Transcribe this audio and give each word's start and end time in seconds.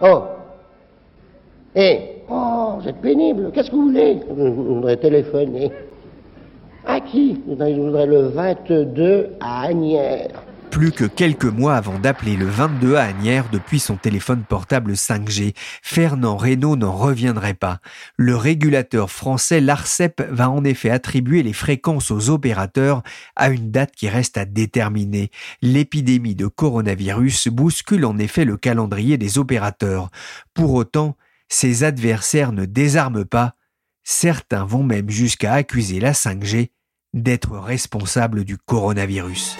Oh 0.00 0.22
Eh 1.74 1.98
Oh, 2.28 2.74
vous 2.80 2.88
êtes 2.88 3.00
pénible. 3.00 3.50
Qu'est-ce 3.52 3.70
que 3.70 3.76
vous 3.76 3.86
voulez? 3.88 4.18
Je 4.28 4.34
voudrais 4.34 4.96
téléphoner. 4.96 5.70
À 6.84 7.00
qui? 7.00 7.40
Je 7.48 7.80
voudrais 7.80 8.06
le 8.06 8.28
22 8.28 9.30
à 9.40 9.62
Agnières. 9.66 10.42
Plus 10.76 10.92
que 10.92 11.06
quelques 11.06 11.46
mois 11.46 11.74
avant 11.74 11.98
d'appeler 11.98 12.36
le 12.36 12.44
22 12.44 12.96
à 12.96 13.04
Agnières 13.04 13.48
depuis 13.50 13.80
son 13.80 13.96
téléphone 13.96 14.44
portable 14.46 14.92
5G, 14.92 15.54
Fernand 15.80 16.36
Reynaud 16.36 16.76
n'en 16.76 16.92
reviendrait 16.92 17.54
pas. 17.54 17.80
Le 18.18 18.36
régulateur 18.36 19.10
français, 19.10 19.62
l'ARCEP, 19.62 20.22
va 20.28 20.50
en 20.50 20.64
effet 20.64 20.90
attribuer 20.90 21.42
les 21.42 21.54
fréquences 21.54 22.10
aux 22.10 22.28
opérateurs 22.28 23.02
à 23.36 23.48
une 23.48 23.70
date 23.70 23.92
qui 23.96 24.10
reste 24.10 24.36
à 24.36 24.44
déterminer. 24.44 25.30
L'épidémie 25.62 26.34
de 26.34 26.46
coronavirus 26.46 27.48
bouscule 27.48 28.04
en 28.04 28.18
effet 28.18 28.44
le 28.44 28.58
calendrier 28.58 29.16
des 29.16 29.38
opérateurs. 29.38 30.10
Pour 30.52 30.74
autant, 30.74 31.16
ses 31.48 31.84
adversaires 31.84 32.52
ne 32.52 32.66
désarment 32.66 33.24
pas. 33.24 33.54
Certains 34.04 34.66
vont 34.66 34.82
même 34.82 35.08
jusqu'à 35.08 35.54
accuser 35.54 36.00
la 36.00 36.12
5G 36.12 36.68
d'être 37.14 37.56
responsable 37.56 38.44
du 38.44 38.58
coronavirus. 38.58 39.56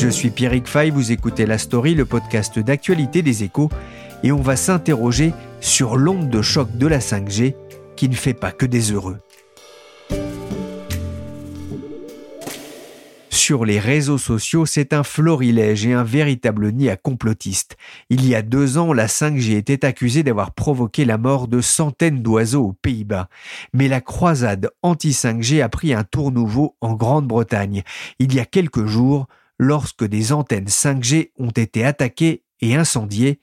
Je 0.00 0.08
suis 0.08 0.30
Pierrick 0.30 0.66
Fay, 0.66 0.88
vous 0.88 1.12
écoutez 1.12 1.44
La 1.44 1.58
Story, 1.58 1.94
le 1.94 2.06
podcast 2.06 2.58
d'actualité 2.58 3.20
des 3.20 3.44
échos, 3.44 3.68
et 4.22 4.32
on 4.32 4.40
va 4.40 4.56
s'interroger 4.56 5.34
sur 5.60 5.98
l'onde 5.98 6.30
de 6.30 6.40
choc 6.40 6.74
de 6.78 6.86
la 6.86 7.00
5G 7.00 7.54
qui 7.96 8.08
ne 8.08 8.14
fait 8.14 8.32
pas 8.32 8.50
que 8.50 8.64
des 8.64 8.92
heureux. 8.92 9.18
Sur 13.28 13.66
les 13.66 13.78
réseaux 13.78 14.16
sociaux, 14.16 14.64
c'est 14.64 14.94
un 14.94 15.02
florilège 15.02 15.84
et 15.84 15.92
un 15.92 16.02
véritable 16.02 16.72
nid 16.72 16.88
à 16.88 16.96
complotistes. 16.96 17.76
Il 18.08 18.26
y 18.26 18.34
a 18.34 18.40
deux 18.40 18.78
ans, 18.78 18.94
la 18.94 19.06
5G 19.06 19.56
était 19.56 19.84
accusée 19.84 20.22
d'avoir 20.22 20.52
provoqué 20.52 21.04
la 21.04 21.18
mort 21.18 21.46
de 21.46 21.60
centaines 21.60 22.22
d'oiseaux 22.22 22.68
aux 22.68 22.72
Pays-Bas. 22.72 23.28
Mais 23.74 23.88
la 23.88 24.00
croisade 24.00 24.70
anti-5G 24.82 25.62
a 25.62 25.68
pris 25.68 25.92
un 25.92 26.04
tour 26.04 26.32
nouveau 26.32 26.74
en 26.80 26.94
Grande-Bretagne. 26.94 27.82
Il 28.18 28.34
y 28.34 28.40
a 28.40 28.46
quelques 28.46 28.86
jours, 28.86 29.26
lorsque 29.60 30.04
des 30.04 30.32
antennes 30.32 30.68
5G 30.68 31.32
ont 31.38 31.50
été 31.50 31.84
attaquées 31.84 32.44
et 32.62 32.76
incendiées, 32.76 33.40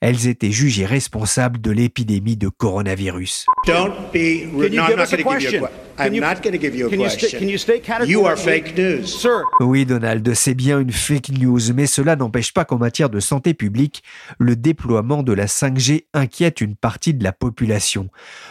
elles 0.00 0.26
étaient 0.26 0.50
jugées 0.50 0.86
responsables 0.86 1.60
de 1.60 1.70
l'épidémie 1.70 2.38
de 2.38 2.48
coronavirus. 2.48 3.44
Don't 3.66 3.92
be 4.10 4.48
give 4.70 4.98
a 4.98 5.06
question? 5.06 5.68
I'm 5.98 6.14
not 6.18 6.42
going 6.42 6.52
to 6.52 6.58
give 6.58 6.76
you 6.76 6.86
a 6.86 6.96
question. 6.96 7.40
Can 7.40 7.48
you 7.48 7.58
stay 7.58 7.82
You 8.06 8.26
are 8.26 8.36
fake 8.36 8.76
news. 8.76 9.06
Sir. 9.06 9.42
Oui, 9.60 9.84
Donald, 9.84 10.32
c'est 10.34 10.54
bien 10.54 10.78
une 10.78 10.92
fake 10.92 11.30
news, 11.30 11.72
mais 11.74 11.86
cela 11.86 12.14
n'empêche 12.14 12.52
pas 12.52 12.64
qu'en 12.64 12.78
matière 12.78 13.10
de 13.10 13.18
santé 13.20 13.52
publique, 13.52 14.02
le 14.38 14.54
déploiement 14.54 15.22
de 15.22 15.32
la 15.32 15.46
5G 15.46 16.04
inquiète 16.14 16.60
une 16.60 16.76
partie 16.76 17.14
de 17.14 17.24
la 17.24 17.32
population. 17.32 18.08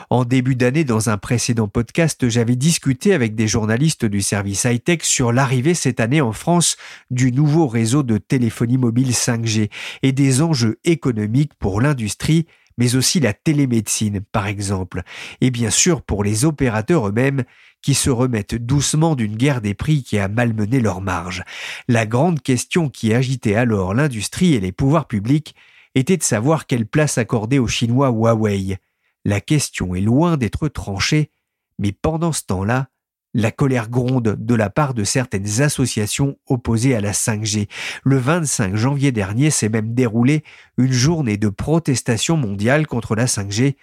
En 0.09 0.25
début 0.25 0.56
d'année, 0.56 0.84
dans 0.84 1.09
un 1.09 1.18
précédent 1.18 1.68
podcast, 1.68 2.28
j'avais 2.28 2.56
discuté 2.56 3.13
avec 3.13 3.36
des 3.36 3.47
journalistes 3.47 4.06
du 4.06 4.22
service 4.22 4.66
high-tech 4.66 5.00
sur 5.03 5.31
l'arrivée 5.31 5.74
cette 5.74 6.00
année 6.00 6.22
en 6.22 6.34
France 6.34 6.75
du 7.12 7.31
nouveau 7.31 7.68
réseau 7.68 8.03
de 8.03 8.18
téléphonie 8.18 8.78
mobile 8.78 9.12
5G 9.12 9.69
et 10.03 10.12
des 10.12 10.41
enjeux 10.41 10.80
économiques 10.84 11.53
pour 11.59 11.81
l'industrie 11.81 12.46
mais 12.78 12.96
aussi 12.96 13.20
la 13.20 13.34
télémédecine, 13.34 14.22
par 14.22 14.48
exemple, 14.48 15.04
et 15.42 15.52
bien 15.52 15.70
sûr 15.70 16.02
pour 16.02 16.24
les 16.24 16.46
opérateurs 16.46 17.08
eux-mêmes 17.08 17.44
qui 17.82 17.94
se 17.94 18.10
remettent 18.10 18.56
doucement 18.56 19.16
d'une 19.16 19.36
guerre 19.36 19.62
des 19.62 19.74
prix 19.74 20.04
qui 20.04 20.18
a 20.18 20.28
malmené 20.28 20.80
leurs 20.80 21.02
marges. 21.02 21.44
La 21.88 22.06
grande 22.06 22.42
question 22.42 22.90
qui 22.90 23.14
agitait 23.14 23.56
alors 23.56 23.94
l'industrie 23.94 24.54
et 24.56 24.60
les 24.60 24.72
pouvoirs 24.72 25.08
publics 25.08 25.56
était 25.96 26.18
de 26.18 26.24
savoir 26.24 26.68
quelle 26.68 26.86
place 26.86 27.18
accorder 27.18 27.60
aux 27.60 27.68
Chinois 27.68 28.10
Huawei. 28.10 28.78
La 29.26 29.42
question 29.42 29.96
est 29.96 30.02
loin 30.02 30.38
d'être 30.38 30.68
tranchée, 30.68 31.32
mais 31.80 31.92
pendant 31.92 32.32
ce 32.32 32.44
temps-là, 32.44 32.90
la 33.38 33.52
colère 33.52 33.90
gronde 33.90 34.36
de 34.40 34.56
la 34.56 34.72
part 34.72 34.96
de 34.96 35.03
certaines 35.03 35.62
associations 35.62 36.38
opposées 36.48 36.96
à 36.96 37.02
la 37.02 37.12
5G. 37.12 37.70
Le 38.03 38.18
25 38.18 38.75
janvier 38.75 39.12
dernier 39.12 39.52
s'est 39.52 39.70
même 39.70 39.94
déroulée 39.94 40.44
une 40.80 40.92
journée 40.92 41.38
de 41.38 41.48
protestation 41.48 42.36
mondiale 42.36 42.88
contre 42.88 43.16
la 43.16 43.25
5G, 43.25 43.75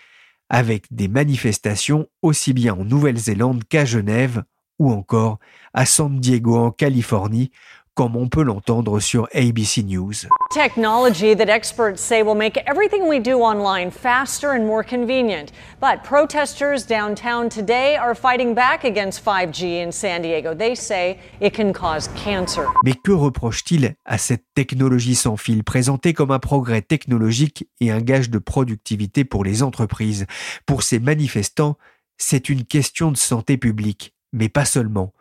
avec 0.50 0.92
des 0.92 1.06
manifestations 1.06 2.08
aussi 2.20 2.52
bien 2.52 2.74
en 2.74 2.84
Nouvelle-Zélande 2.84 3.62
qu'à 3.68 3.84
Genève 3.84 4.42
ou 4.80 4.90
encore 4.90 5.38
à 5.72 5.86
San 5.86 6.18
Diego 6.18 6.56
en 6.56 6.72
Californie, 6.72 7.52
comme 7.94 8.16
on 8.16 8.28
peut 8.28 8.42
l'entendre 8.42 8.98
sur 8.98 9.28
ABC 9.32 9.84
News. 9.84 10.26
Technology 10.52 11.34
that 11.36 11.48
experts 11.48 12.00
say 12.00 12.22
will 12.22 12.34
make 12.34 12.58
everything 12.66 13.08
we 13.08 13.20
do 13.20 13.40
online 13.40 13.90
faster 13.90 14.50
and 14.50 14.66
more 14.66 14.82
convenient. 14.82 15.52
But 15.80 16.02
protesters 16.02 16.86
downtown 16.86 17.48
today 17.48 17.96
are 17.96 18.14
fighting 18.14 18.54
back 18.54 18.84
against 18.84 19.24
5G 19.24 19.84
in 19.86 19.92
San 19.92 20.22
Diego. 20.22 20.54
They 20.54 20.74
say 20.74 21.18
it 21.40 21.54
can 21.54 21.72
cause 21.72 22.08
cancer. 22.24 22.66
Mais 22.84 22.94
que 22.94 23.12
reproche-t-il 23.12 23.94
à 24.04 24.18
cette 24.18 24.44
technologie 24.54 25.14
sans 25.14 25.36
fil 25.36 25.62
présentée 25.62 26.12
comme 26.14 26.32
un 26.32 26.40
progrès 26.40 26.82
technologique 26.82 27.68
et 27.80 27.92
un 27.92 28.00
gage 28.00 28.28
de 28.28 28.38
productivité 28.38 29.24
pour 29.24 29.44
les 29.44 29.62
entreprises? 29.62 30.26
Pour 30.66 30.82
ces 30.82 30.98
manifestants, 30.98 31.76
c'est 32.16 32.48
une 32.48 32.64
question 32.64 33.12
de 33.12 33.16
santé 33.16 33.56
publique, 33.56 34.14
mais 34.32 34.48
pas 34.48 34.64
seulement. 34.64 35.12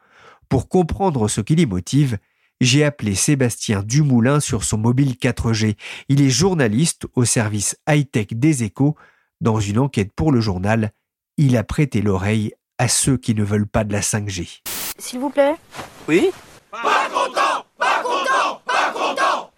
Pour 0.50 0.70
comprendre 0.70 1.28
ce 1.28 1.42
qui 1.42 1.56
les 1.56 1.66
motive, 1.66 2.18
j'ai 2.62 2.84
appelé 2.84 3.16
Sébastien 3.16 3.84
Dumoulin 3.84 4.40
sur 4.40 4.64
son 4.64 4.78
mobile 4.78 5.16
4G. 5.22 5.76
Il 6.10 6.22
est 6.22 6.30
journaliste 6.30 7.08
au 7.16 7.26
service 7.26 7.78
high-tech 7.90 8.28
des 8.32 8.64
échos. 8.64 8.96
Dans 9.42 9.60
une 9.60 9.80
enquête 9.80 10.14
pour 10.16 10.32
le 10.32 10.40
journal, 10.40 10.92
il 11.38 11.58
a 11.58 11.64
prêté 11.64 12.02
l'oreille 12.02 12.54
à 12.78 12.88
ceux 12.88 13.18
qui 13.18 13.36
ne 13.36 13.44
veulent 13.44 13.68
pas 13.68 13.84
de 13.84 13.92
la 13.92 14.02
5G. 14.02 14.62
S'il 14.98 15.20
vous 15.20 15.30
plaît 15.30 15.56
Oui 16.08 16.30
Pas 16.72 17.10
content 17.10 17.66
Pas 17.78 18.02
content 18.04 18.62
Pas 18.66 18.92
content 18.92 18.92
Pas 18.92 18.92
content 18.92 19.16
Pas 19.16 19.34
content 19.34 19.52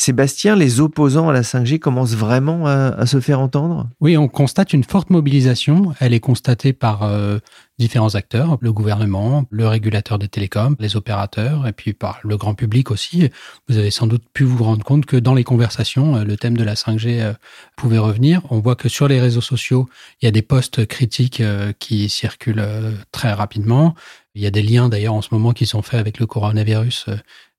Sébastien, 0.00 0.56
les 0.56 0.80
opposants 0.80 1.28
à 1.28 1.32
la 1.34 1.42
5G 1.42 1.78
commencent 1.78 2.14
vraiment 2.14 2.66
à, 2.66 3.04
se 3.04 3.20
faire 3.20 3.38
entendre? 3.38 3.86
Oui, 4.00 4.16
on 4.16 4.28
constate 4.28 4.72
une 4.72 4.82
forte 4.82 5.10
mobilisation. 5.10 5.92
Elle 6.00 6.14
est 6.14 6.20
constatée 6.20 6.72
par 6.72 7.02
euh, 7.02 7.38
différents 7.78 8.14
acteurs, 8.14 8.56
le 8.62 8.72
gouvernement, 8.72 9.44
le 9.50 9.68
régulateur 9.68 10.18
des 10.18 10.28
télécoms, 10.28 10.74
les 10.80 10.96
opérateurs, 10.96 11.66
et 11.66 11.72
puis 11.72 11.92
par 11.92 12.18
le 12.24 12.38
grand 12.38 12.54
public 12.54 12.90
aussi. 12.90 13.28
Vous 13.68 13.76
avez 13.76 13.90
sans 13.90 14.06
doute 14.06 14.24
pu 14.32 14.44
vous 14.44 14.64
rendre 14.64 14.82
compte 14.84 15.04
que 15.04 15.18
dans 15.18 15.34
les 15.34 15.44
conversations, 15.44 16.16
euh, 16.16 16.24
le 16.24 16.38
thème 16.38 16.56
de 16.56 16.64
la 16.64 16.76
5G 16.76 17.20
euh, 17.20 17.34
pouvait 17.76 17.98
revenir. 17.98 18.40
On 18.48 18.58
voit 18.58 18.76
que 18.76 18.88
sur 18.88 19.06
les 19.06 19.20
réseaux 19.20 19.42
sociaux, 19.42 19.86
il 20.22 20.24
y 20.24 20.28
a 20.28 20.32
des 20.32 20.40
posts 20.40 20.86
critiques 20.86 21.42
qui 21.78 22.08
circulent 22.08 22.64
très 23.12 23.34
rapidement. 23.34 23.94
Il 24.34 24.40
y 24.40 24.46
a 24.46 24.50
des 24.50 24.62
liens 24.62 24.88
d'ailleurs 24.88 25.14
en 25.14 25.22
ce 25.22 25.28
moment 25.32 25.52
qui 25.52 25.66
sont 25.66 25.82
faits 25.82 26.00
avec 26.00 26.18
le 26.20 26.26
coronavirus 26.26 27.06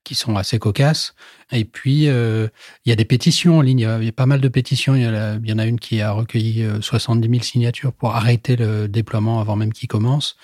qui 0.04 0.14
sont 0.14 0.36
assez 0.36 0.58
cocasses. 0.58 1.14
Et 1.50 1.64
puis, 1.64 2.08
euh, 2.08 2.48
il 2.84 2.90
y 2.90 2.92
a 2.92 2.96
des 2.96 3.04
pétitions 3.04 3.58
en 3.58 3.60
ligne. 3.60 3.86
Il 4.00 4.04
y 4.04 4.08
a 4.08 4.12
pas 4.12 4.26
mal 4.26 4.40
de 4.40 4.48
pétitions. 4.48 4.94
Il 4.94 5.02
y, 5.02 5.52
en 5.52 5.58
a 5.58 5.66
une 5.66 5.78
qui 5.78 6.00
a 6.00 6.12
recueilli 6.12 6.66
70 6.80 7.28
000 7.28 7.42
signatures 7.42 7.92
pour 7.92 8.14
arrêter 8.14 8.56
le 8.56 8.88
déploiement 8.88 9.40
avant 9.40 9.56
même 9.56 9.72
qu'il 9.72 9.88
commence. 9.88 10.36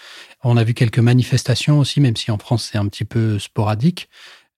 On 0.44 0.56
a 0.56 0.64
vu 0.64 0.74
quelques 0.74 0.98
manifestations 0.98 1.78
aussi, 1.78 2.00
même 2.00 2.16
si 2.16 2.30
en 2.30 2.38
France 2.38 2.68
c'est 2.70 2.78
un 2.78 2.86
petit 2.86 3.04
peu 3.04 3.38
sporadique. 3.38 4.08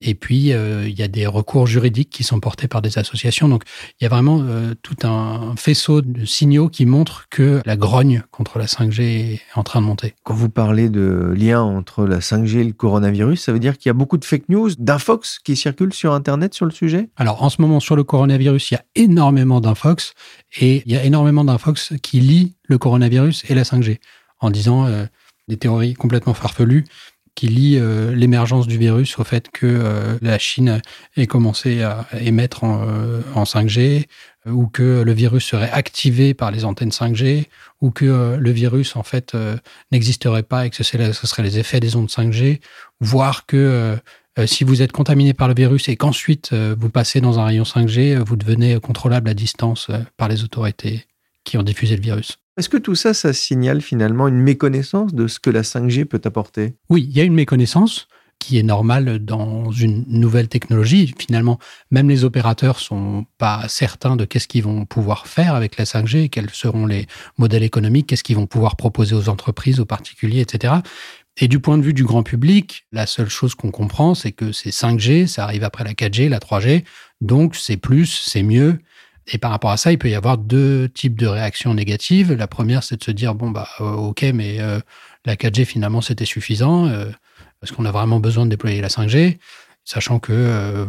Et 0.03 0.15
puis, 0.15 0.53
euh, 0.53 0.89
il 0.89 0.99
y 0.99 1.03
a 1.03 1.09
des 1.09 1.27
recours 1.27 1.67
juridiques 1.67 2.09
qui 2.09 2.25
sont 2.25 2.41
portés 2.41 2.69
par 2.69 2.81
des 2.81 2.97
associations. 2.97 3.49
Donc, 3.49 3.65
il 4.01 4.05
y 4.05 4.07
a 4.07 4.09
vraiment 4.09 4.41
euh, 4.43 4.75
tout 4.83 4.97
un 5.03 5.55
faisceau 5.57 6.01
de 6.01 6.25
signaux 6.25 6.71
qui 6.71 6.87
montrent 6.87 7.29
que 7.29 7.61
la 7.67 7.77
grogne 7.77 8.23
contre 8.31 8.59
la 8.59 8.65
5G 8.65 9.03
est 9.03 9.41
en 9.57 9.63
train 9.63 9.83
de 9.83 9.87
monter. 9.87 10.15
Quand 10.25 10.33
vous 10.33 10.49
parlez 10.49 10.89
de 10.89 11.35
lien 11.37 11.61
entre 11.61 12.07
la 12.07 12.21
5G 12.21 12.61
et 12.61 12.65
le 12.65 12.73
coronavirus, 12.73 13.43
ça 13.43 13.53
veut 13.53 13.59
dire 13.59 13.77
qu'il 13.77 13.89
y 13.89 13.91
a 13.91 13.95
beaucoup 13.95 14.17
de 14.17 14.25
fake 14.25 14.49
news, 14.49 14.71
d'infox 14.79 15.39
qui 15.39 15.55
circulent 15.55 15.93
sur 15.93 16.15
Internet 16.15 16.55
sur 16.55 16.65
le 16.65 16.73
sujet? 16.73 17.11
Alors, 17.17 17.43
en 17.43 17.51
ce 17.51 17.61
moment, 17.61 17.79
sur 17.79 17.95
le 17.95 18.05
coronavirus, 18.05 18.71
il 18.71 18.75
y 18.75 18.77
a 18.79 18.85
énormément 18.95 19.61
d'infox 19.61 20.15
et 20.61 20.83
il 20.87 20.93
y 20.93 20.97
a 20.97 21.05
énormément 21.05 21.45
d'infox 21.45 21.93
qui 22.03 22.21
lient 22.21 22.55
le 22.65 22.79
coronavirus 22.79 23.45
et 23.51 23.55
la 23.55 23.65
5G 23.65 23.99
en 24.41 24.51
disant 24.51 24.87
euh, 24.87 25.05
des 25.49 25.59
théories 25.59 25.95
complètement 25.95 26.33
farfelues 26.33 26.87
qui 27.35 27.49
lie 27.49 27.77
euh, 27.79 28.15
l'émergence 28.15 28.67
du 28.67 28.79
virus 28.79 29.19
au 29.19 29.25
fait 29.25 29.51
que 29.51 29.67
euh, 29.67 30.19
la 30.23 30.39
Chine 30.39 30.81
ait 31.17 31.27
commencé 31.27 31.83
à 31.83 32.07
émettre 32.21 32.65
en, 32.65 33.45
5G, 33.45 34.07
euh, 34.47 34.51
ou 34.51 34.67
que 34.67 35.03
le 35.03 35.13
virus 35.13 35.45
serait 35.45 35.71
activé 35.71 36.35
par 36.35 36.51
les 36.51 36.65
antennes 36.65 36.91
5G, 36.91 37.47
ou 37.81 37.91
que 37.91 38.37
le 38.39 38.51
virus 38.51 38.97
en 38.97 39.03
fait 39.03 39.35
n'existerait 39.91 40.43
pas 40.43 40.67
et 40.67 40.71
que 40.71 40.77
ce, 40.77 40.85
ce 40.85 41.27
seraient 41.27 41.43
les 41.43 41.59
effets 41.59 41.81
des 41.81 41.97
ondes 41.97 42.11
5G, 42.11 42.61
voire 43.01 43.47
que 43.47 43.97
si 44.45 44.65
vous 44.65 44.83
êtes 44.83 44.93
contaminé 44.93 45.33
par 45.33 45.49
le 45.49 45.55
virus 45.55 45.89
et 45.89 45.97
qu'ensuite 45.97 46.53
vous 46.53 46.91
passez 46.91 47.23
dans 47.23 47.39
un 47.39 47.47
rayon 47.47 47.65
5G, 47.65 48.19
vous 48.19 48.37
devenez 48.37 48.79
contrôlable 48.81 49.31
à 49.31 49.35
distance 49.35 49.91
par 50.19 50.29
les 50.29 50.45
autorités 50.45 51.07
qui 51.45 51.57
ont 51.57 51.63
diffusé 51.63 51.97
le 51.97 52.03
virus. 52.03 52.40
Est-ce 52.57 52.69
que 52.69 52.77
tout 52.77 52.95
ça, 52.95 53.15
ça 53.15 53.33
signale 53.33 53.81
finalement 53.81 54.29
une 54.29 54.41
méconnaissance 54.41 55.15
de 55.15 55.27
ce 55.29 55.39
que 55.41 55.51
la 55.51 55.63
5G 55.63 56.05
peut 56.05 56.21
apporter? 56.25 56.75
Oui, 56.89 57.07
il 57.09 57.17
y 57.17 57.21
a 57.21 57.25
une 57.25 57.35
méconnaissance 57.35 58.09
qui 58.41 58.59
est 58.59 58.63
normale 58.63 59.19
dans 59.19 59.71
une 59.71 60.05
nouvelle 60.09 60.49
technologie. 60.49 61.15
Finalement, 61.19 61.59
même 61.91 62.09
les 62.09 62.25
opérateurs 62.25 62.81
sont 62.81 63.27
pas 63.39 63.67
certains 63.69 64.17
de 64.17 64.25
qu'est-ce 64.25 64.49
qu'ils 64.49 64.65
vont 64.65 64.87
pouvoir 64.87 65.27
faire 65.27 65.55
avec 65.55 65.77
la 65.77 65.85
5G, 65.85 66.31
quels 66.31 66.51
seront 66.51 66.87
les 66.87 67.07
modèles 67.37 67.63
économiques, 67.63 68.09
qu'est-ce 68.09 68.25
qu'ils 68.25 68.37
vont 68.37 68.47
pouvoir 68.47 68.77
proposer 68.77 69.15
aux 69.15 69.29
entreprises, 69.29 69.79
aux 69.79 69.85
particuliers, 69.85 70.41
etc. 70.41 70.75
Et 71.37 71.49
du 71.49 71.61
point 71.61 71.79
de 71.79 71.83
vue 71.83 71.95
du 71.95 72.05
grand 72.05 72.23
public, 72.23 72.87
la 72.93 73.07
seule 73.07 73.29
chose 73.29 73.55
qu'on 73.55 73.71
comprend, 73.71 74.15
c'est 74.15 74.33
que 74.33 74.53
c'est 74.53 74.71
5G, 74.71 75.27
ça 75.27 75.45
arrive 75.45 75.63
après 75.63 75.85
la 75.85 75.93
4G, 75.93 76.29
la 76.29 76.39
3G, 76.39 76.85
donc 77.21 77.55
c'est 77.55 77.77
plus, 77.77 78.07
c'est 78.07 78.43
mieux, 78.43 78.79
et 79.33 79.39
par 79.39 79.51
rapport 79.51 79.71
à 79.71 79.77
ça, 79.77 79.93
il 79.93 79.99
peut 79.99 80.11
y 80.11 80.15
avoir 80.15 80.39
deux 80.39 80.89
types 80.89 81.19
de 81.19 81.27
réactions 81.27 81.73
négatives. 81.75 82.33
La 82.33 82.47
première, 82.47 82.83
c'est 82.83 82.97
de 82.97 83.05
se 83.05 83.11
dire, 83.11 83.35
bon, 83.35 83.51
bah, 83.51 83.69
euh, 83.81 83.85
ok, 83.85 84.23
mais 84.35 84.61
euh, 84.61 84.81
la 85.25 85.37
4G, 85.37 85.65
finalement, 85.65 86.01
c'était 86.01 86.25
suffisant, 86.25 86.87
euh, 86.89 87.07
parce 87.61 87.73
qu'on 87.73 87.85
a 87.85 87.93
vraiment 87.93 88.19
besoin 88.19 88.45
de 88.45 88.51
déployer 88.51 88.81
la 88.81 88.89
5G, 88.89 89.39
sachant 89.85 90.19
que 90.19 90.87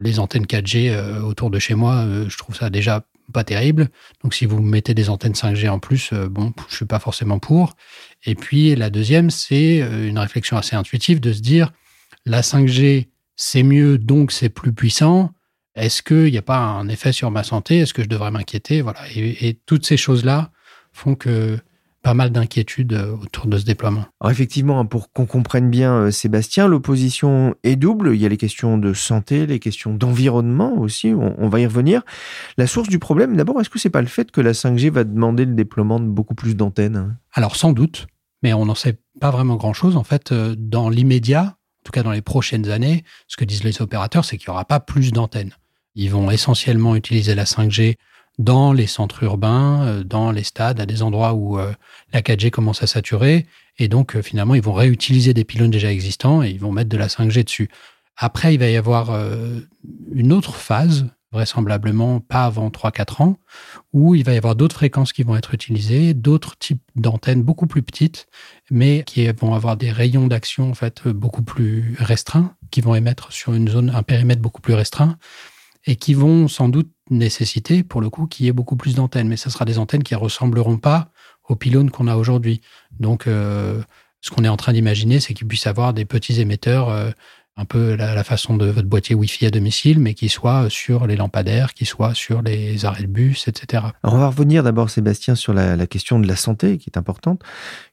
les 0.00 0.18
antennes 0.18 0.46
4G 0.46 1.20
autour 1.20 1.50
de 1.50 1.58
chez 1.58 1.74
moi, 1.74 2.06
je 2.28 2.36
trouve 2.38 2.54
ça 2.54 2.70
déjà 2.70 3.04
pas 3.32 3.44
terrible. 3.44 3.88
Donc, 4.22 4.34
si 4.34 4.46
vous 4.46 4.60
mettez 4.62 4.94
des 4.94 5.10
antennes 5.10 5.34
5G 5.34 5.68
en 5.68 5.78
plus, 5.78 6.12
bon, 6.12 6.54
je 6.68 6.76
suis 6.76 6.86
pas 6.86 6.98
forcément 6.98 7.38
pour. 7.38 7.76
Et 8.24 8.34
puis, 8.34 8.74
la 8.76 8.88
deuxième, 8.88 9.30
c'est 9.30 9.78
une 9.78 10.18
réflexion 10.18 10.56
assez 10.56 10.74
intuitive 10.74 11.20
de 11.20 11.32
se 11.32 11.40
dire, 11.40 11.72
la 12.24 12.40
5G, 12.40 13.08
c'est 13.36 13.62
mieux, 13.62 13.98
donc 13.98 14.32
c'est 14.32 14.48
plus 14.48 14.72
puissant 14.72 15.34
est-ce 15.76 16.02
qu'il 16.02 16.30
n'y 16.32 16.38
a 16.38 16.42
pas 16.42 16.58
un 16.58 16.88
effet 16.88 17.12
sur 17.12 17.30
ma 17.30 17.44
santé? 17.44 17.78
Est-ce 17.78 17.94
que 17.94 18.02
je 18.02 18.08
devrais 18.08 18.30
m'inquiéter? 18.30 18.80
Voilà. 18.80 19.00
Et, 19.14 19.58
toutes 19.66 19.86
ces 19.86 19.96
choses-là 19.96 20.50
font 20.92 21.14
que 21.14 21.58
pas 22.02 22.14
mal 22.14 22.30
d'inquiétudes 22.30 22.92
euh, 22.92 23.16
autour 23.16 23.46
de 23.46 23.58
ce 23.58 23.64
déploiement. 23.64 24.04
Alors 24.20 24.30
effectivement, 24.30 24.78
hein, 24.78 24.84
pour 24.84 25.12
qu'on 25.12 25.26
comprenne 25.26 25.70
bien, 25.70 25.92
euh, 25.92 26.10
Sébastien, 26.12 26.68
l'opposition 26.68 27.56
est 27.64 27.74
double. 27.74 28.14
Il 28.14 28.20
y 28.20 28.26
a 28.26 28.28
les 28.28 28.36
questions 28.36 28.78
de 28.78 28.94
santé, 28.94 29.44
les 29.44 29.58
questions 29.58 29.92
d'environnement 29.92 30.78
aussi. 30.78 31.12
On, 31.12 31.48
va 31.48 31.58
y 31.58 31.66
revenir. 31.66 32.02
La 32.58 32.68
source 32.68 32.88
du 32.88 33.00
problème, 33.00 33.36
d'abord, 33.36 33.60
est-ce 33.60 33.70
que 33.70 33.80
c'est 33.80 33.90
pas 33.90 34.02
le 34.02 34.06
fait 34.06 34.30
que 34.30 34.40
la 34.40 34.52
5G 34.52 34.88
va 34.88 35.02
demander 35.02 35.44
le 35.44 35.54
déploiement 35.54 35.98
de 35.98 36.06
beaucoup 36.06 36.36
plus 36.36 36.54
d'antennes? 36.54 37.16
Alors 37.32 37.56
sans 37.56 37.72
doute, 37.72 38.06
mais 38.42 38.52
on 38.52 38.66
n'en 38.66 38.76
sait 38.76 39.00
pas 39.20 39.32
vraiment 39.32 39.56
grand-chose. 39.56 39.96
En 39.96 40.04
fait, 40.04 40.30
euh, 40.30 40.54
dans 40.56 40.88
l'immédiat, 40.88 41.42
en 41.42 41.82
tout 41.82 41.92
cas 41.92 42.04
dans 42.04 42.12
les 42.12 42.22
prochaines 42.22 42.70
années, 42.70 43.02
ce 43.26 43.36
que 43.36 43.44
disent 43.44 43.64
les 43.64 43.82
opérateurs, 43.82 44.24
c'est 44.24 44.38
qu'il 44.38 44.48
n'y 44.48 44.54
aura 44.54 44.64
pas 44.64 44.78
plus 44.78 45.10
d'antennes. 45.10 45.52
Ils 45.96 46.10
vont 46.10 46.30
essentiellement 46.30 46.94
utiliser 46.94 47.34
la 47.34 47.44
5G 47.44 47.96
dans 48.38 48.72
les 48.72 48.86
centres 48.86 49.22
urbains, 49.22 49.86
euh, 49.86 50.04
dans 50.04 50.30
les 50.30 50.44
stades, 50.44 50.78
à 50.78 50.86
des 50.86 51.02
endroits 51.02 51.32
où 51.32 51.58
euh, 51.58 51.72
la 52.12 52.20
4G 52.20 52.50
commence 52.50 52.82
à 52.82 52.86
saturer. 52.86 53.46
Et 53.78 53.88
donc, 53.88 54.14
euh, 54.14 54.22
finalement, 54.22 54.54
ils 54.54 54.62
vont 54.62 54.74
réutiliser 54.74 55.32
des 55.32 55.44
pylônes 55.44 55.70
déjà 55.70 55.90
existants 55.90 56.42
et 56.42 56.50
ils 56.50 56.60
vont 56.60 56.70
mettre 56.70 56.90
de 56.90 56.98
la 56.98 57.08
5G 57.08 57.44
dessus. 57.44 57.70
Après, 58.16 58.54
il 58.54 58.58
va 58.58 58.68
y 58.68 58.76
avoir 58.76 59.10
une 60.10 60.32
autre 60.32 60.54
phase, 60.54 61.04
vraisemblablement 61.32 62.18
pas 62.20 62.44
avant 62.44 62.70
3-4 62.70 63.22
ans, 63.22 63.36
où 63.92 64.14
il 64.14 64.24
va 64.24 64.32
y 64.32 64.38
avoir 64.38 64.56
d'autres 64.56 64.76
fréquences 64.76 65.12
qui 65.12 65.22
vont 65.22 65.36
être 65.36 65.52
utilisées, 65.52 66.14
d'autres 66.14 66.56
types 66.56 66.80
d'antennes 66.94 67.42
beaucoup 67.42 67.66
plus 67.66 67.82
petites, 67.82 68.26
mais 68.70 69.04
qui 69.04 69.28
vont 69.32 69.52
avoir 69.52 69.76
des 69.76 69.90
rayons 69.90 70.28
d'action 70.28 70.70
en 70.70 70.74
fait 70.74 71.06
beaucoup 71.08 71.42
plus 71.42 71.94
restreints, 71.98 72.54
qui 72.70 72.80
vont 72.80 72.94
émettre 72.94 73.32
sur 73.34 73.52
une 73.52 73.68
zone, 73.68 73.90
un 73.90 74.02
périmètre 74.02 74.40
beaucoup 74.40 74.62
plus 74.62 74.72
restreint 74.72 75.18
et 75.86 75.96
qui 75.96 76.14
vont 76.14 76.48
sans 76.48 76.68
doute 76.68 76.90
nécessiter, 77.10 77.82
pour 77.82 78.00
le 78.00 78.10
coup, 78.10 78.26
qu'il 78.26 78.46
y 78.46 78.48
ait 78.48 78.52
beaucoup 78.52 78.76
plus 78.76 78.94
d'antennes. 78.94 79.28
Mais 79.28 79.36
ce 79.36 79.50
sera 79.50 79.64
des 79.64 79.78
antennes 79.78 80.02
qui 80.02 80.14
ne 80.14 80.18
ressembleront 80.18 80.78
pas 80.78 81.10
aux 81.48 81.56
pylônes 81.56 81.90
qu'on 81.90 82.08
a 82.08 82.16
aujourd'hui. 82.16 82.60
Donc, 82.98 83.26
euh, 83.26 83.80
ce 84.20 84.30
qu'on 84.30 84.44
est 84.44 84.48
en 84.48 84.56
train 84.56 84.72
d'imaginer, 84.72 85.20
c'est 85.20 85.34
qu'il 85.34 85.46
puisse 85.46 85.66
avoir 85.66 85.94
des 85.94 86.04
petits 86.04 86.40
émetteurs 86.40 86.88
euh, 86.88 87.10
un 87.56 87.64
peu 87.64 87.94
la, 87.94 88.14
la, 88.14 88.24
façon 88.24 88.56
de 88.56 88.66
votre 88.66 88.88
boîtier 88.88 89.14
Wi-Fi 89.14 89.46
à 89.46 89.50
domicile, 89.50 89.98
mais 89.98 90.14
qui 90.14 90.28
soit 90.28 90.68
sur 90.68 91.06
les 91.06 91.16
lampadaires, 91.16 91.72
qui 91.72 91.86
soit 91.86 92.14
sur 92.14 92.42
les 92.42 92.84
arrêts 92.84 93.02
de 93.02 93.08
bus, 93.08 93.48
etc. 93.48 93.84
Alors 94.02 94.14
on 94.14 94.18
va 94.18 94.28
revenir 94.28 94.62
d'abord, 94.62 94.90
Sébastien, 94.90 95.34
sur 95.34 95.54
la, 95.54 95.74
la, 95.74 95.86
question 95.86 96.18
de 96.18 96.28
la 96.28 96.36
santé, 96.36 96.76
qui 96.76 96.90
est 96.90 96.98
importante. 96.98 97.42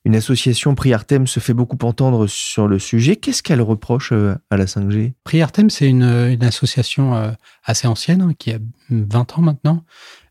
Une 0.04 0.16
association 0.16 0.76
Priartem 0.76 1.28
se 1.28 1.40
fait 1.40 1.54
beaucoup 1.54 1.78
entendre 1.84 2.28
sur 2.28 2.68
le 2.68 2.78
sujet. 2.78 3.16
Qu'est-ce 3.16 3.42
qu'elle 3.42 3.62
reproche 3.62 4.12
euh, 4.12 4.36
à 4.50 4.58
la 4.58 4.66
5G 4.66 5.14
Priartem, 5.24 5.70
c'est 5.70 5.88
une, 5.88 6.04
une, 6.04 6.44
association 6.44 7.16
euh, 7.16 7.32
assez 7.64 7.88
ancienne, 7.88 8.22
hein, 8.22 8.34
qui 8.38 8.52
a 8.52 8.58
20 8.90 9.38
ans 9.38 9.42
maintenant, 9.42 9.86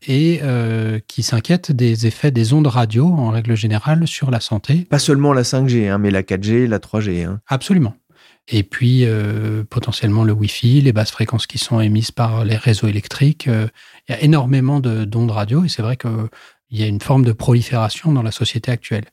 et 0.07 0.39
euh, 0.43 0.99
qui 1.07 1.23
s'inquiète 1.23 1.71
des 1.71 2.05
effets 2.05 2.31
des 2.31 2.53
ondes 2.53 2.67
radio, 2.67 3.07
en 3.07 3.29
règle 3.29 3.55
générale, 3.55 4.07
sur 4.07 4.29
la 4.29 4.39
santé. 4.39 4.85
Pas 4.89 4.99
seulement 4.99 5.33
la 5.33 5.41
5G, 5.41 5.89
hein, 5.89 5.97
mais 5.97 6.11
la 6.11 6.21
4G, 6.21 6.67
la 6.67 6.79
3G. 6.79 7.25
Hein. 7.25 7.41
Absolument 7.47 7.95
et 8.47 8.63
puis 8.63 9.05
euh, 9.05 9.63
potentiellement 9.69 10.23
le 10.23 10.33
Wi-Fi, 10.33 10.81
les 10.81 10.93
basses 10.93 11.11
fréquences 11.11 11.47
qui 11.47 11.57
sont 11.57 11.79
émises 11.79 12.11
par 12.11 12.43
les 12.43 12.57
réseaux 12.57 12.87
électriques. 12.87 13.47
Euh, 13.47 13.67
il 14.07 14.11
y 14.11 14.15
a 14.15 14.21
énormément 14.21 14.79
d'ondes 14.79 15.31
radio 15.31 15.63
et 15.63 15.69
c'est 15.69 15.81
vrai 15.81 15.95
qu'il 15.95 16.29
y 16.71 16.83
a 16.83 16.87
une 16.87 17.01
forme 17.01 17.23
de 17.23 17.31
prolifération 17.31 18.11
dans 18.11 18.23
la 18.23 18.31
société 18.31 18.71
actuelle. 18.71 19.05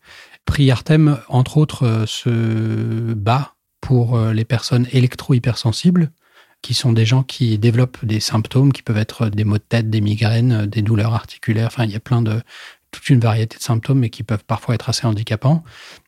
Priartem, 0.47 1.19
entre 1.29 1.59
autres, 1.59 1.87
euh, 1.87 2.07
se 2.07 3.15
bat 3.15 3.55
pour 3.81 4.19
les 4.19 4.45
personnes 4.45 4.87
électro-hypersensibles, 4.93 6.13
qui 6.61 6.75
sont 6.75 6.93
des 6.93 7.07
gens 7.07 7.23
qui 7.23 7.59
développent 7.59 8.05
des 8.05 8.21
symptômes 8.21 8.75
qui 8.75 8.83
peuvent 8.83 8.99
être 8.99 9.31
des 9.31 9.45
maux 9.45 9.57
de 9.57 9.63
tête, 9.67 9.89
des 9.89 10.03
migraines, 10.03 10.67
des 10.67 10.83
douleurs 10.83 11.15
articulaires. 11.15 11.69
Enfin, 11.69 11.85
il 11.85 11.91
y 11.91 11.97
a 11.97 12.01
plein 12.01 12.21
de 12.21 12.43
toute 12.91 13.09
une 13.09 13.21
variété 13.21 13.57
de 13.57 13.63
symptômes, 13.63 14.01
mais 14.01 14.11
qui 14.11 14.23
peuvent 14.23 14.45
parfois 14.45 14.75
être 14.75 14.91
assez 14.91 15.07
handicapants 15.07 15.65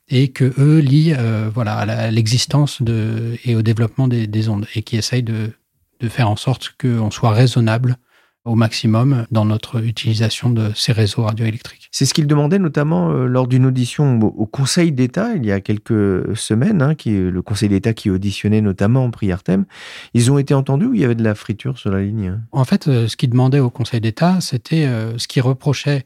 et 0.08 0.28
que 0.28 0.52
eux 0.58 0.78
lient 0.78 1.14
euh, 1.16 1.50
voilà, 1.52 1.76
à 1.76 2.10
l'existence 2.10 2.82
de, 2.82 3.36
et 3.44 3.54
au 3.54 3.62
développement 3.62 4.08
des, 4.08 4.48
ondes 4.48 4.66
et 4.74 4.82
qui 4.82 4.96
essayent 4.96 5.22
de, 5.22 5.52
de 6.00 6.08
faire 6.08 6.28
en 6.28 6.36
sorte 6.36 6.74
qu'on 6.80 7.10
soit 7.10 7.30
raisonnable 7.30 7.96
au 8.44 8.56
maximum 8.56 9.24
dans 9.30 9.44
notre 9.44 9.84
utilisation 9.84 10.50
de 10.50 10.72
ces 10.74 10.90
réseaux 10.90 11.22
radioélectriques. 11.22 11.88
C'est 11.92 12.06
ce 12.06 12.12
qu'ils 12.12 12.26
demandaient 12.26 12.58
notamment 12.58 13.10
euh, 13.12 13.26
lors 13.26 13.46
d'une 13.46 13.64
audition 13.64 14.18
au 14.18 14.46
Conseil 14.46 14.90
d'État 14.90 15.34
il 15.36 15.46
y 15.46 15.52
a 15.52 15.60
quelques 15.60 16.36
semaines, 16.36 16.82
hein, 16.82 16.96
qui, 16.96 17.12
le 17.12 17.42
Conseil 17.42 17.68
d'État 17.68 17.94
qui 17.94 18.10
auditionnait 18.10 18.60
notamment 18.60 19.08
Priartem. 19.12 19.64
Ils 20.12 20.32
ont 20.32 20.38
été 20.38 20.54
entendus 20.54 20.86
ou 20.86 20.94
il 20.94 21.00
y 21.00 21.04
avait 21.04 21.14
de 21.14 21.22
la 21.22 21.36
friture 21.36 21.78
sur 21.78 21.90
la 21.90 22.02
ligne? 22.02 22.40
En 22.50 22.64
fait, 22.64 22.88
euh, 22.88 23.06
ce 23.06 23.16
qu'ils 23.16 23.30
demandaient 23.30 23.60
au 23.60 23.70
Conseil 23.70 24.00
d'État, 24.00 24.40
c'était 24.40 24.88
ce 25.16 25.28
qu'ils 25.28 25.42
reprochaient 25.42 26.04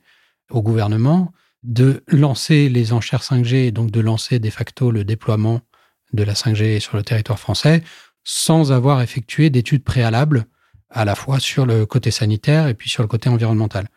au 0.51 0.63
gouvernement, 0.63 1.33
de 1.67 2.05
lancer 2.07 2.69
les 2.69 2.93
enchères 2.93 3.23
5G 3.23 3.55
et 3.67 3.71
donc 3.73 3.91
de 3.91 4.01
lancer 4.01 4.39
de 4.39 4.51
facto 4.51 4.91
le 4.93 5.05
déploiement 5.05 5.61
de 6.13 6.23
la 6.23 6.35
5G 6.35 6.79
sur 6.81 6.97
le 6.97 7.03
territoire 7.03 7.41
français 7.41 7.83
sans 8.23 8.73
avoir 8.73 9.03
effectué 9.03 9.51
d'études 9.51 9.85
préalables 9.85 10.47
à 10.91 11.05
la 11.05 11.17
fois 11.17 11.41
sur 11.41 11.67
le 11.67 11.85
côté 11.85 12.13
sanitaire 12.13 12.69
et 12.69 12.75
puis 12.75 12.89
sur 12.89 13.03
le 13.03 13.09
côté 13.09 13.29
environnemental. 13.29 13.89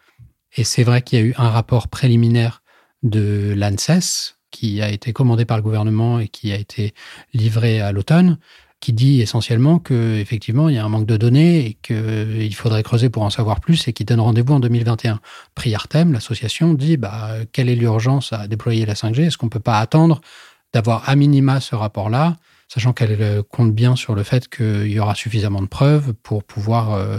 Et 0.58 0.64
c'est 0.64 0.84
vrai 0.84 1.04
qu'il 1.04 1.20
y 1.20 1.22
a 1.22 1.26
eu 1.26 1.36
un 1.38 1.50
rapport 1.50 1.88
préliminaire 1.88 2.64
de 3.04 3.54
l'ANSES 3.56 4.36
qui 4.50 4.82
a 4.82 4.90
été 4.90 5.14
commandé 5.14 5.46
par 5.46 5.58
le 5.58 5.64
gouvernement 5.64 6.20
et 6.20 6.28
qui 6.28 6.52
a 6.52 6.56
été 6.56 6.96
livré 7.34 7.82
à 7.82 7.92
l'automne, 7.92 8.40
qui 8.80 8.94
dit 8.94 9.22
essentiellement 9.22 9.80
que 9.80 10.18
effectivement 10.18 10.70
il 10.70 10.76
y 10.76 10.78
a 10.78 10.86
un 10.86 10.90
manque 10.90 11.06
de 11.06 11.18
données 11.18 11.66
et 11.66 11.74
qu'il 11.82 12.56
faudrait 12.56 12.84
creuser 12.84 13.10
pour 13.10 13.24
en 13.24 13.30
savoir 13.30 13.60
plus 13.60 13.88
et 13.88 13.94
qui 13.94 14.06
donne 14.06 14.22
rendez-vous 14.22 14.54
en 14.54 14.60
2021. 14.60 15.20
Priartem, 15.56 16.14
l'association, 16.14 16.74
dit 16.74 16.98
bah, 16.98 17.32
quelle 17.52 17.70
est 17.70 17.76
l'urgence 17.76 18.32
à 18.32 18.48
déployer 18.48 18.86
la 18.86 18.94
5G 18.94 19.24
Est-ce 19.24 19.38
qu'on 19.38 19.48
ne 19.48 19.52
peut 19.52 19.60
pas 19.60 19.80
attendre 19.80 20.22
d'avoir 20.74 21.10
à 21.10 21.16
minima 21.16 21.60
ce 21.60 21.76
rapport-là, 21.76 22.38
sachant 22.68 22.94
qu'elle 22.94 23.18
euh, 23.22 23.44
compte 23.44 23.74
bien 23.74 23.96
sur 23.96 24.16
le 24.16 24.24
fait 24.24 24.48
qu'il 24.48 24.92
y 24.92 25.00
aura 25.00 25.16
suffisamment 25.16 25.62
de 25.62 25.68
preuves 25.68 26.14
pour 26.14 26.44
pouvoir 26.44 26.94
euh, 26.94 27.18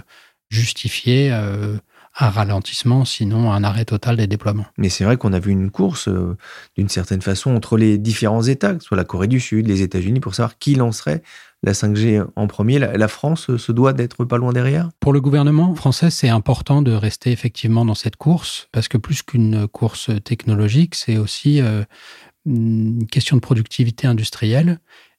justifier 0.48 1.30
euh, 1.32 1.76
un 2.20 2.30
ralentissement, 2.30 3.04
sinon 3.04 3.52
un 3.52 3.64
arrêt 3.64 3.84
total 3.84 4.16
des 4.16 4.26
déploiements. 4.26 4.66
Mais 4.78 4.88
c'est 4.88 5.04
vrai 5.04 5.16
qu'on 5.16 5.32
a 5.32 5.38
vu 5.38 5.50
une 5.52 5.70
course, 5.70 6.08
d'une 6.76 6.88
certaine 6.88 7.22
façon, 7.22 7.54
entre 7.54 7.76
les 7.76 7.98
différents 7.98 8.42
États, 8.42 8.74
que 8.74 8.82
ce 8.82 8.88
soit 8.88 8.96
la 8.96 9.04
Corée 9.04 9.28
du 9.28 9.40
Sud, 9.40 9.66
les 9.66 9.82
États-Unis, 9.82 10.20
pour 10.20 10.34
savoir 10.34 10.58
qui 10.58 10.74
lancerait 10.74 11.22
la 11.62 11.72
5G 11.72 12.24
en 12.36 12.46
premier. 12.46 12.78
La, 12.78 13.08
France 13.08 13.56
se 13.56 13.72
doit 13.72 13.92
d'être 13.92 14.24
pas 14.24 14.38
loin 14.38 14.52
derrière? 14.52 14.88
Pour 15.00 15.12
le 15.12 15.20
gouvernement 15.20 15.74
français, 15.74 16.10
c'est 16.10 16.28
important 16.28 16.80
de 16.80 16.92
rester 16.92 17.32
effectivement 17.32 17.84
dans 17.84 17.94
cette 17.94 18.16
course, 18.16 18.68
parce 18.72 18.88
que 18.88 18.96
plus 18.96 19.22
qu'une 19.22 19.68
course 19.68 20.10
technologique, 20.24 20.94
c'est 20.94 21.18
aussi 21.18 21.60
une 22.46 23.06
question 23.06 23.36
de 23.36 23.40
productivité 23.40 24.06
industrielle. 24.06 24.78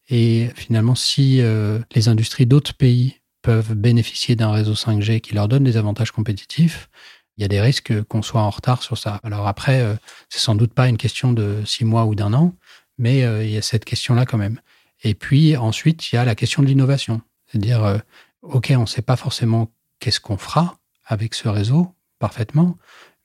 Et 0.10 0.50
finalement, 0.56 0.96
si 0.96 1.42
euh, 1.42 1.80
les 1.96 2.10
industries 2.10 2.46
d'autres 2.46 2.74
pays 2.74 3.21
peuvent 3.42 3.74
bénéficier 3.74 4.36
d'un 4.36 4.52
réseau 4.52 4.74
5G 4.74 5.22
qui 5.22 5.34
leur 5.34 5.48
donne 5.48 5.64
des 5.64 5.78
avantages 5.78 6.12
compétitifs, 6.12 6.90
il 7.38 7.42
y 7.42 7.46
a 7.46 7.48
des 7.48 7.62
risques 7.62 8.04
qu'on 8.04 8.22
soit 8.22 8.42
en 8.42 8.50
retard 8.50 8.84
sur 8.84 8.98
ça. 8.98 9.20
Alors 9.24 9.48
après, 9.48 9.82
euh, 9.82 9.96
c'est 10.30 10.40
sans 10.40 10.56
doute 10.56 10.74
pas 10.74 10.88
une 10.88 10.98
question 10.98 11.34
de 11.34 11.62
six 11.66 11.86
mois 11.86 12.06
ou 12.06 12.16
d'un 12.16 12.34
an, 12.34 12.54
mais 12.98 13.24
euh, 13.24 13.44
il 13.44 13.52
y 13.52 13.58
a 13.58 13.62
cette 13.62 13.86
question-là 13.86 14.26
quand 14.26 14.38
même. 14.38 14.60
Et 15.04 15.16
puis 15.16 15.58
ensuite, 15.58 16.12
il 16.12 16.16
y 16.16 16.18
a 16.18 16.26
la 16.26 16.36
question 16.36 16.62
de 16.62 16.68
l'innovation. 16.68 17.22
C'est-à-dire, 17.48 18.02
OK, 18.44 18.72
on 18.76 18.82
ne 18.82 18.86
sait 18.86 19.02
pas 19.02 19.16
forcément 19.16 19.72
qu'est-ce 20.00 20.20
qu'on 20.20 20.38
fera 20.38 20.78
avec 21.06 21.34
ce 21.34 21.50
réseau 21.50 21.94
parfaitement, 22.20 22.78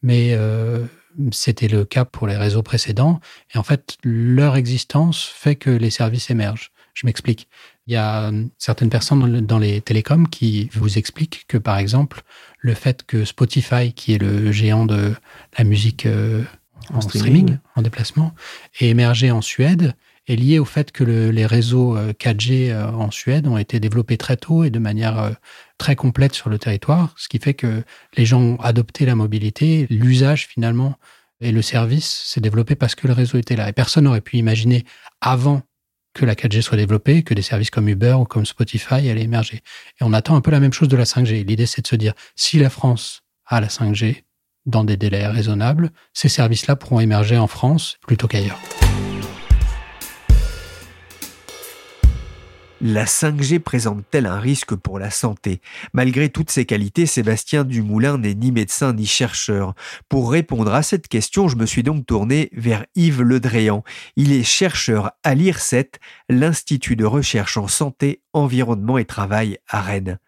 mais 0.03 0.37
c'était 1.33 1.69
le 1.69 1.85
cas 1.85 2.05
pour 2.05 2.27
les 2.27 2.37
réseaux 2.37 2.63
précédents. 2.63 3.21
Et 3.55 3.59
en 3.59 3.63
fait, 3.63 3.97
leur 4.03 4.57
existence 4.57 5.25
fait 5.25 5.57
que 5.57 5.71
les 5.71 5.91
services 5.91 6.31
émergent. 6.31 6.73
Je 6.95 7.07
m'explique. 7.07 7.49
Il 7.87 7.93
y 7.93 7.97
a 7.97 8.33
certaines 8.59 8.91
personnes 8.91 9.41
dans 9.47 9.59
les 9.59 9.81
télécoms 9.81 10.29
qui 10.29 10.69
vous 10.73 10.99
expliquent 10.99 11.45
que, 11.47 11.57
par 11.57 11.79
exemple, 11.79 12.23
le 12.59 12.75
fait 12.75 13.05
que 13.05 13.25
Spotify, 13.25 13.93
qui 13.93 14.15
est 14.15 14.19
le 14.19 14.51
géant 14.51 14.87
de 14.87 15.15
la 15.57 15.65
musique 15.65 16.05
euh, 16.07 16.43
en, 16.93 17.01
streaming, 17.01 17.59
en 17.77 17.83
déplacement, 17.83 18.35
ait 18.81 18.89
émergé 18.89 19.31
en 19.31 19.41
Suède, 19.41 19.95
est 20.27 20.35
lié 20.35 20.59
au 20.59 20.65
fait 20.65 20.91
que 20.91 21.05
les 21.05 21.47
réseaux 21.47 21.97
4G 21.97 22.71
euh, 22.71 22.75
euh, 22.75 22.93
en 22.93 23.13
Suède 23.13 23.47
ont 23.47 23.57
été 23.57 23.79
développés 23.79 24.17
très 24.17 24.37
tôt 24.37 24.65
et 24.65 24.71
de 24.71 24.81
manière 24.81 25.37
très 25.79 25.95
complète 25.95 26.35
sur 26.35 26.51
le 26.51 26.59
territoire, 26.59 27.15
ce 27.17 27.29
qui 27.29 27.39
fait 27.39 27.55
que 27.55 27.85
les 28.17 28.27
gens 28.27 28.41
ont 28.41 28.61
adopté 28.61 29.07
la 29.07 29.15
mobilité, 29.15 29.87
l'usage 29.91 30.49
finalement 30.49 30.97
et 31.41 31.53
le 31.53 31.63
service 31.63 32.25
s'est 32.27 32.41
développé 32.41 32.75
parce 32.75 32.95
que 32.95 33.07
le 33.07 33.13
réseau 33.13 33.39
était 33.39 33.57
là. 33.57 33.69
Et 33.69 33.73
personne 33.73 34.05
n'aurait 34.05 34.21
pu 34.21 34.39
imaginer 34.39 34.85
avant 35.21 35.63
que 36.17 36.25
la 36.25 36.35
4G 36.35 36.63
soit 36.63 36.79
développée, 36.79 37.23
que 37.23 37.35
des 37.35 37.43
services 37.43 37.71
comme 37.71 37.89
Uber 37.89 38.15
ou 38.15 38.25
comme 38.25 38.47
Spotify 38.47 39.09
allaient 39.11 39.23
émerger. 39.23 39.61
Et 40.01 40.03
on 40.03 40.13
attend 40.13 40.35
un 40.35 40.41
peu 40.41 40.51
la 40.51 40.61
même 40.61 40.73
chose 40.73 40.89
de 40.89 40.97
la 40.97 41.05
5G. 41.05 41.45
L'idée, 41.45 41.67
c'est 41.67 41.83
de 41.83 41.87
se 41.87 41.97
dire, 41.97 42.15
si 42.35 42.59
la 42.59 42.71
France 42.71 43.23
a 43.45 43.61
la 43.61 43.69
5G 43.69 44.25
dans 44.65 44.83
des 44.83 44.97
délais 44.97 45.27
raisonnables, 45.27 45.91
ces 46.15 46.29
services-là 46.29 46.75
pourront 46.75 47.01
émerger 47.01 47.37
en 47.37 47.47
France 47.47 47.99
plutôt 48.07 48.27
qu'ailleurs. 48.27 48.59
La 52.83 53.07
5G 53.07 53.59
présente-t-elle 53.59 54.27
un 54.27 54.39
risque 54.39 54.75
pour 54.75 54.99
la 54.99 55.11
santé? 55.11 55.63
Malgré 55.95 56.29
toutes 56.29 56.51
ses 56.51 56.67
qualités, 56.67 57.07
Sébastien 57.07 57.65
Dumoulin 57.65 58.19
n'est 58.19 58.35
ni 58.35 58.53
médecin 58.53 58.93
ni 58.93 59.07
chercheur. 59.07 59.75
Pour 60.11 60.31
répondre 60.31 60.75
à 60.75 60.83
cette 60.83 61.09
question, 61.09 61.49
je 61.49 61.57
me 61.57 61.65
suis 61.65 61.83
donc 61.83 62.05
tourné 62.05 62.51
vers 62.53 62.85
Yves 62.95 63.23
Ledréan. 63.23 63.83
Il 64.17 64.31
est 64.31 64.43
chercheur 64.43 65.13
à 65.25 65.35
l'IRSET, 65.35 65.93
l'Institut 66.29 66.97
de 66.97 67.07
recherche 67.07 67.57
en 67.57 67.67
santé, 67.67 68.21
environnement 68.35 68.99
et 68.99 69.07
travail 69.07 69.57
à 69.69 69.81
Rennes. 69.81 70.19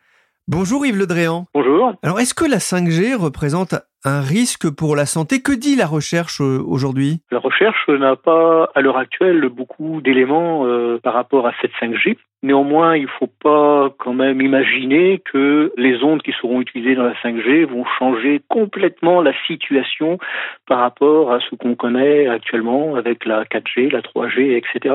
Bonjour 0.50 0.86
Yves 0.86 0.96
Ledréan. 0.96 1.44
Bonjour. 1.52 1.92
Alors 2.02 2.20
est-ce 2.20 2.32
que 2.32 2.50
la 2.50 2.56
5G 2.56 3.14
représente 3.14 3.74
un 4.02 4.22
risque 4.22 4.74
pour 4.74 4.96
la 4.96 5.04
santé? 5.04 5.42
Que 5.42 5.52
dit 5.52 5.76
la 5.76 5.86
recherche 5.86 6.40
euh, 6.40 6.64
aujourd'hui? 6.66 7.20
La 7.30 7.38
recherche 7.38 7.86
n'a 7.88 8.16
pas 8.16 8.70
à 8.74 8.80
l'heure 8.80 8.96
actuelle 8.96 9.46
beaucoup 9.50 10.00
d'éléments 10.00 10.64
euh, 10.64 10.98
par 11.02 11.12
rapport 11.12 11.46
à 11.46 11.52
cette 11.60 11.72
5G. 11.72 12.16
Néanmoins, 12.42 12.96
il 12.96 13.02
ne 13.02 13.10
faut 13.18 13.30
pas 13.42 13.90
quand 13.98 14.14
même 14.14 14.40
imaginer 14.40 15.20
que 15.30 15.70
les 15.76 16.02
ondes 16.02 16.22
qui 16.22 16.32
seront 16.40 16.62
utilisées 16.62 16.94
dans 16.94 17.04
la 17.04 17.14
5G 17.22 17.66
vont 17.66 17.84
changer 17.98 18.40
complètement 18.48 19.20
la 19.20 19.34
situation 19.46 20.16
par 20.66 20.78
rapport 20.78 21.30
à 21.30 21.40
ce 21.40 21.56
qu'on 21.56 21.74
connaît 21.74 22.26
actuellement 22.26 22.94
avec 22.94 23.26
la 23.26 23.44
4G, 23.44 23.92
la 23.92 24.00
3G, 24.00 24.56
etc 24.56 24.94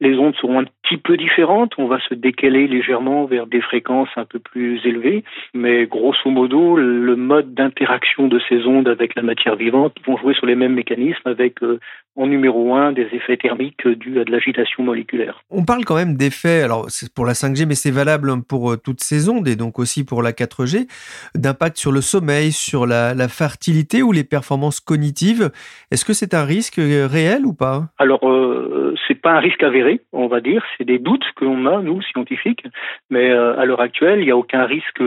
les 0.00 0.18
ondes 0.18 0.34
seront 0.36 0.60
un 0.60 0.64
petit 0.82 0.96
peu 0.96 1.16
différentes. 1.16 1.72
On 1.78 1.86
va 1.86 1.98
se 2.00 2.14
décaler 2.14 2.66
légèrement 2.66 3.24
vers 3.24 3.46
des 3.46 3.60
fréquences 3.60 4.08
un 4.16 4.24
peu 4.24 4.38
plus 4.38 4.84
élevées. 4.84 5.24
Mais 5.54 5.86
grosso 5.86 6.30
modo, 6.30 6.76
le 6.76 7.16
mode 7.16 7.54
d'interaction 7.54 8.28
de 8.28 8.40
ces 8.48 8.66
ondes 8.66 8.88
avec 8.88 9.14
la 9.14 9.22
matière 9.22 9.56
vivante 9.56 9.96
vont 10.06 10.16
jouer 10.16 10.34
sur 10.34 10.46
les 10.46 10.56
mêmes 10.56 10.74
mécanismes 10.74 11.28
avec 11.28 11.62
euh, 11.62 11.78
en 12.16 12.26
numéro 12.26 12.74
un 12.74 12.92
des 12.92 13.08
effets 13.12 13.36
thermiques 13.36 13.86
dus 13.86 14.20
à 14.20 14.24
de 14.24 14.30
l'agitation 14.30 14.82
moléculaire. 14.82 15.42
On 15.50 15.64
parle 15.64 15.84
quand 15.84 15.96
même 15.96 16.16
d'effets, 16.16 16.62
alors 16.62 16.86
c'est 16.88 17.12
pour 17.12 17.26
la 17.26 17.32
5G, 17.32 17.66
mais 17.66 17.74
c'est 17.74 17.90
valable 17.90 18.30
pour 18.48 18.72
euh, 18.72 18.76
toutes 18.76 19.00
ces 19.00 19.28
ondes 19.28 19.48
et 19.48 19.56
donc 19.56 19.78
aussi 19.78 20.04
pour 20.04 20.22
la 20.22 20.32
4G, 20.32 20.86
d'impact 21.34 21.76
sur 21.76 21.92
le 21.92 22.00
sommeil, 22.00 22.52
sur 22.52 22.86
la, 22.86 23.14
fertilité 23.28 24.02
ou 24.02 24.12
les 24.12 24.24
performances 24.24 24.80
cognitives. 24.80 25.50
Est-ce 25.90 26.04
que 26.04 26.12
c'est 26.12 26.34
un 26.34 26.44
risque 26.44 26.78
euh, 26.78 27.06
réel 27.10 27.46
ou 27.46 27.54
pas? 27.54 27.84
Alors, 27.98 28.28
euh, 28.28 28.94
c'est 29.06 29.20
pas 29.20 29.32
un 29.32 29.40
risque 29.40 29.62
avéré, 29.62 30.00
on 30.12 30.26
va 30.26 30.40
dire. 30.40 30.64
C'est 30.76 30.84
des 30.84 30.98
doutes 30.98 31.24
que 31.36 31.44
l'on 31.44 31.66
a, 31.66 31.80
nous, 31.80 32.02
scientifiques. 32.02 32.64
Mais 33.10 33.30
euh, 33.30 33.58
à 33.58 33.64
l'heure 33.64 33.80
actuelle, 33.80 34.20
il 34.20 34.26
n'y 34.26 34.30
a 34.30 34.36
aucun 34.36 34.64
risque 34.64 35.02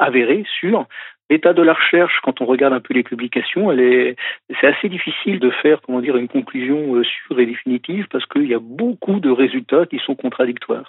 avéré, 0.00 0.44
sûr. 0.60 0.86
L'état 1.30 1.52
de 1.52 1.62
la 1.62 1.74
recherche, 1.74 2.20
quand 2.22 2.40
on 2.40 2.46
regarde 2.46 2.72
un 2.72 2.80
peu 2.80 2.94
les 2.94 3.02
publications, 3.02 3.70
c'est 3.76 4.66
assez 4.66 4.88
difficile 4.88 5.38
de 5.40 5.50
faire, 5.50 5.82
comment 5.82 6.00
dire, 6.00 6.16
une 6.16 6.28
conclusion 6.28 6.94
euh, 6.94 7.04
sûre 7.04 7.38
et 7.38 7.46
définitive 7.46 8.06
parce 8.10 8.24
qu'il 8.26 8.46
y 8.46 8.54
a 8.54 8.58
beaucoup 8.58 9.20
de 9.20 9.30
résultats 9.30 9.84
qui 9.84 9.98
sont 9.98 10.14
contradictoires. 10.14 10.88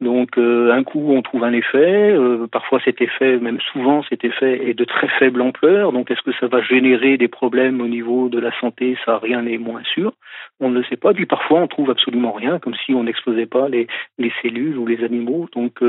Donc, 0.00 0.38
euh, 0.38 0.72
un 0.72 0.84
coup, 0.84 1.12
on 1.12 1.20
trouve 1.20 1.44
un 1.44 1.52
effet, 1.52 2.12
euh, 2.12 2.46
parfois 2.46 2.80
cet 2.84 3.02
effet, 3.02 3.36
même 3.38 3.60
souvent 3.72 4.02
cet 4.08 4.24
effet 4.24 4.68
est 4.68 4.74
de 4.74 4.84
très 4.84 5.08
faible 5.18 5.42
ampleur. 5.42 5.92
Donc, 5.92 6.10
est-ce 6.10 6.22
que 6.22 6.32
ça 6.40 6.46
va 6.46 6.62
générer 6.62 7.18
des 7.18 7.28
problèmes 7.28 7.80
au 7.82 7.88
niveau 7.88 8.30
de 8.30 8.38
la 8.38 8.58
santé? 8.60 8.96
Ça, 9.04 9.18
rien 9.18 9.42
n'est 9.42 9.58
moins 9.58 9.82
sûr. 9.84 10.12
On 10.60 10.70
ne 10.70 10.78
le 10.78 10.84
sait 10.84 10.96
pas. 10.96 11.12
Puis 11.12 11.26
parfois, 11.26 11.60
on 11.60 11.66
trouve 11.66 11.90
absolument 11.90 12.32
rien, 12.32 12.58
comme 12.58 12.74
si 12.84 12.94
on 12.94 13.04
n'explosait 13.04 13.46
pas 13.46 13.68
les, 13.68 13.86
les 14.18 14.32
cellules 14.42 14.78
ou 14.78 14.86
les 14.86 15.02
animaux. 15.04 15.48
Donc, 15.54 15.80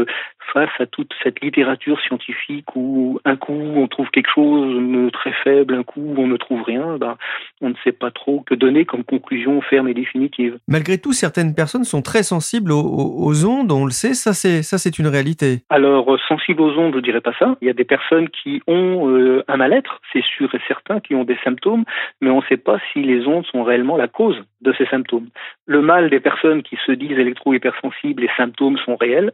face 0.54 0.70
à 0.80 0.86
toute 0.86 1.12
cette 1.24 1.42
littérature 1.42 2.00
scientifique 2.02 2.76
où 2.76 3.20
un 3.26 3.36
coup 3.36 3.54
on 3.54 3.88
trouve 3.88 4.10
quelque 4.10 4.30
chose 4.34 4.76
de 4.76 5.10
très 5.10 5.34
faible, 5.44 5.74
un 5.74 5.84
coup 5.84 6.16
on 6.18 6.28
ne 6.28 6.38
trouve 6.38 6.64
rien, 6.64 6.98
ben, 6.98 7.18
on 7.62 7.70
ne 7.70 7.76
sait 7.84 7.92
pas 7.92 8.12
trop 8.12 8.42
que 8.42 8.56
donner 8.56 8.86
comme 8.86 9.04
conclusion 9.04 9.62
ferme 9.62 9.88
et 9.88 9.94
définitive. 9.94 10.58
Malgré 10.68 10.98
tout, 10.98 11.14
certaines 11.14 11.56
personnes 11.56 11.84
sont 11.84 12.02
très 12.02 12.24
sensibles 12.24 12.72
aux, 12.72 13.46
ondes, 13.46 13.72
on 13.72 13.86
le 13.86 13.92
sait, 13.92 14.14
ça 14.14 14.34
c'est 14.34 14.64
ça 14.64 14.78
c'est 14.78 15.00
une 15.00 15.08
réalité. 15.08 15.60
Alors 15.70 16.14
euh, 16.14 16.18
sensibles 16.28 16.62
aux 16.62 16.78
ondes, 16.78 16.96
je 16.96 17.02
dirais 17.02 17.22
pas 17.22 17.34
ça. 17.38 17.58
Il 17.62 17.68
y 17.68 17.72
a 17.72 17.74
des 17.74 17.84
personnes 17.84 18.30
qui 18.30 18.62
ont 18.68 19.10
euh, 19.10 19.44
un 19.48 19.58
mal-être, 19.58 20.02
c'est 20.14 20.24
sûr 20.24 20.54
et 20.54 20.62
certain, 20.68 21.00
qui 21.00 21.16
ont 21.16 21.24
des 21.24 21.38
symptômes, 21.44 21.84
mais 22.22 22.30
on 22.30 22.38
ne 22.38 22.46
sait 22.48 22.58
pas 22.58 22.78
si 22.94 23.02
les 23.02 23.26
ondes 23.28 23.46
sont 23.46 23.64
réellement 23.64 23.98
la 23.98 24.08
cause 24.08 24.42
de 24.66 24.74
ces 24.78 24.86
symptômes. 24.88 25.28
Le 25.66 25.82
mal 25.82 26.10
des 26.10 26.20
personnes 26.20 26.64
qui 26.64 26.78
se 26.86 26.92
disent 26.92 27.18
électro-hypersensibles, 27.18 28.24
les 28.24 28.30
symptômes 28.36 28.78
sont 28.80 28.96
réels. 28.96 29.32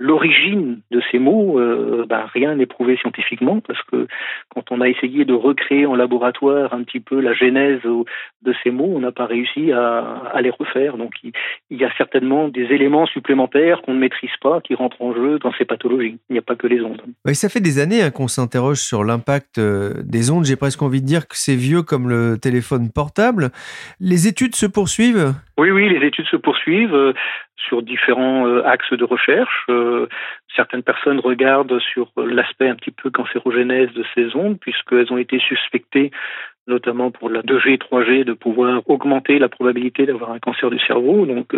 L'origine 0.00 0.80
de 0.92 1.02
ces 1.10 1.18
mots, 1.18 1.58
euh, 1.58 2.06
ben, 2.08 2.24
rien 2.32 2.54
n'est 2.54 2.66
prouvé 2.66 2.96
scientifiquement 2.96 3.60
parce 3.60 3.82
que 3.82 4.06
quand 4.54 4.70
on 4.70 4.80
a 4.80 4.88
essayé 4.88 5.24
de 5.24 5.34
recréer 5.34 5.86
en 5.86 5.96
laboratoire 5.96 6.72
un 6.72 6.84
petit 6.84 7.00
peu 7.00 7.20
la 7.20 7.34
genèse 7.34 7.80
de 7.82 8.54
ces 8.62 8.70
mots, 8.70 8.92
on 8.94 9.00
n'a 9.00 9.10
pas 9.10 9.26
réussi 9.26 9.72
à, 9.72 10.32
les 10.40 10.50
refaire. 10.50 10.96
Donc 10.96 11.14
il, 11.24 11.32
y 11.70 11.84
a 11.84 11.90
certainement 11.98 12.48
des 12.48 12.66
éléments 12.66 13.06
supplémentaires 13.06 13.82
qu'on 13.82 13.94
ne 13.94 13.98
maîtrise 13.98 14.30
pas 14.40 14.60
qui 14.60 14.74
rentrent 14.76 15.02
en 15.02 15.12
jeu 15.14 15.40
dans 15.40 15.52
ces 15.58 15.64
pathologies. 15.64 16.18
Il 16.30 16.34
n'y 16.34 16.38
a 16.38 16.42
pas 16.42 16.54
que 16.54 16.68
les 16.68 16.80
ondes. 16.80 17.02
Oui, 17.26 17.34
ça 17.34 17.48
fait 17.48 17.60
des 17.60 17.80
années 17.80 18.02
hein, 18.02 18.12
qu'on 18.12 18.28
s'interroge 18.28 18.78
sur 18.78 19.02
l'impact 19.02 19.58
euh, 19.58 19.94
des 20.04 20.30
ondes. 20.30 20.44
J'ai 20.44 20.56
presque 20.56 20.80
envie 20.80 21.00
de 21.00 21.06
dire 21.06 21.26
que 21.26 21.36
c'est 21.36 21.56
vieux 21.56 21.82
comme 21.82 22.08
le 22.08 22.38
téléphone 22.40 22.90
portable. 22.92 23.50
Les 23.98 24.28
études 24.28 24.54
se 24.54 24.66
poursuivent 24.68 25.34
Oui, 25.58 25.70
oui, 25.70 25.88
les 25.88 26.06
études 26.06 26.26
se 26.26 26.36
poursuivent. 26.36 26.94
Euh, 26.94 27.12
sur 27.68 27.82
différents 27.82 28.46
euh, 28.46 28.64
axes 28.64 28.92
de 28.92 29.04
recherche. 29.04 29.66
Euh, 29.68 30.06
certaines 30.54 30.82
personnes 30.82 31.20
regardent 31.20 31.78
sur 31.80 32.10
l'aspect 32.16 32.68
un 32.68 32.74
petit 32.74 32.90
peu 32.90 33.10
cancérogénèse 33.10 33.92
de 33.92 34.04
ces 34.14 34.34
ondes, 34.34 34.58
puisqu'elles 34.58 35.12
ont 35.12 35.18
été 35.18 35.38
suspectées 35.38 36.10
notamment 36.66 37.10
pour 37.10 37.30
la 37.30 37.40
2G, 37.40 37.78
3G, 37.78 38.24
de 38.24 38.34
pouvoir 38.34 38.82
augmenter 38.90 39.38
la 39.38 39.48
probabilité 39.48 40.04
d'avoir 40.04 40.32
un 40.32 40.38
cancer 40.38 40.68
du 40.68 40.78
cerveau. 40.78 41.24
Donc, 41.24 41.56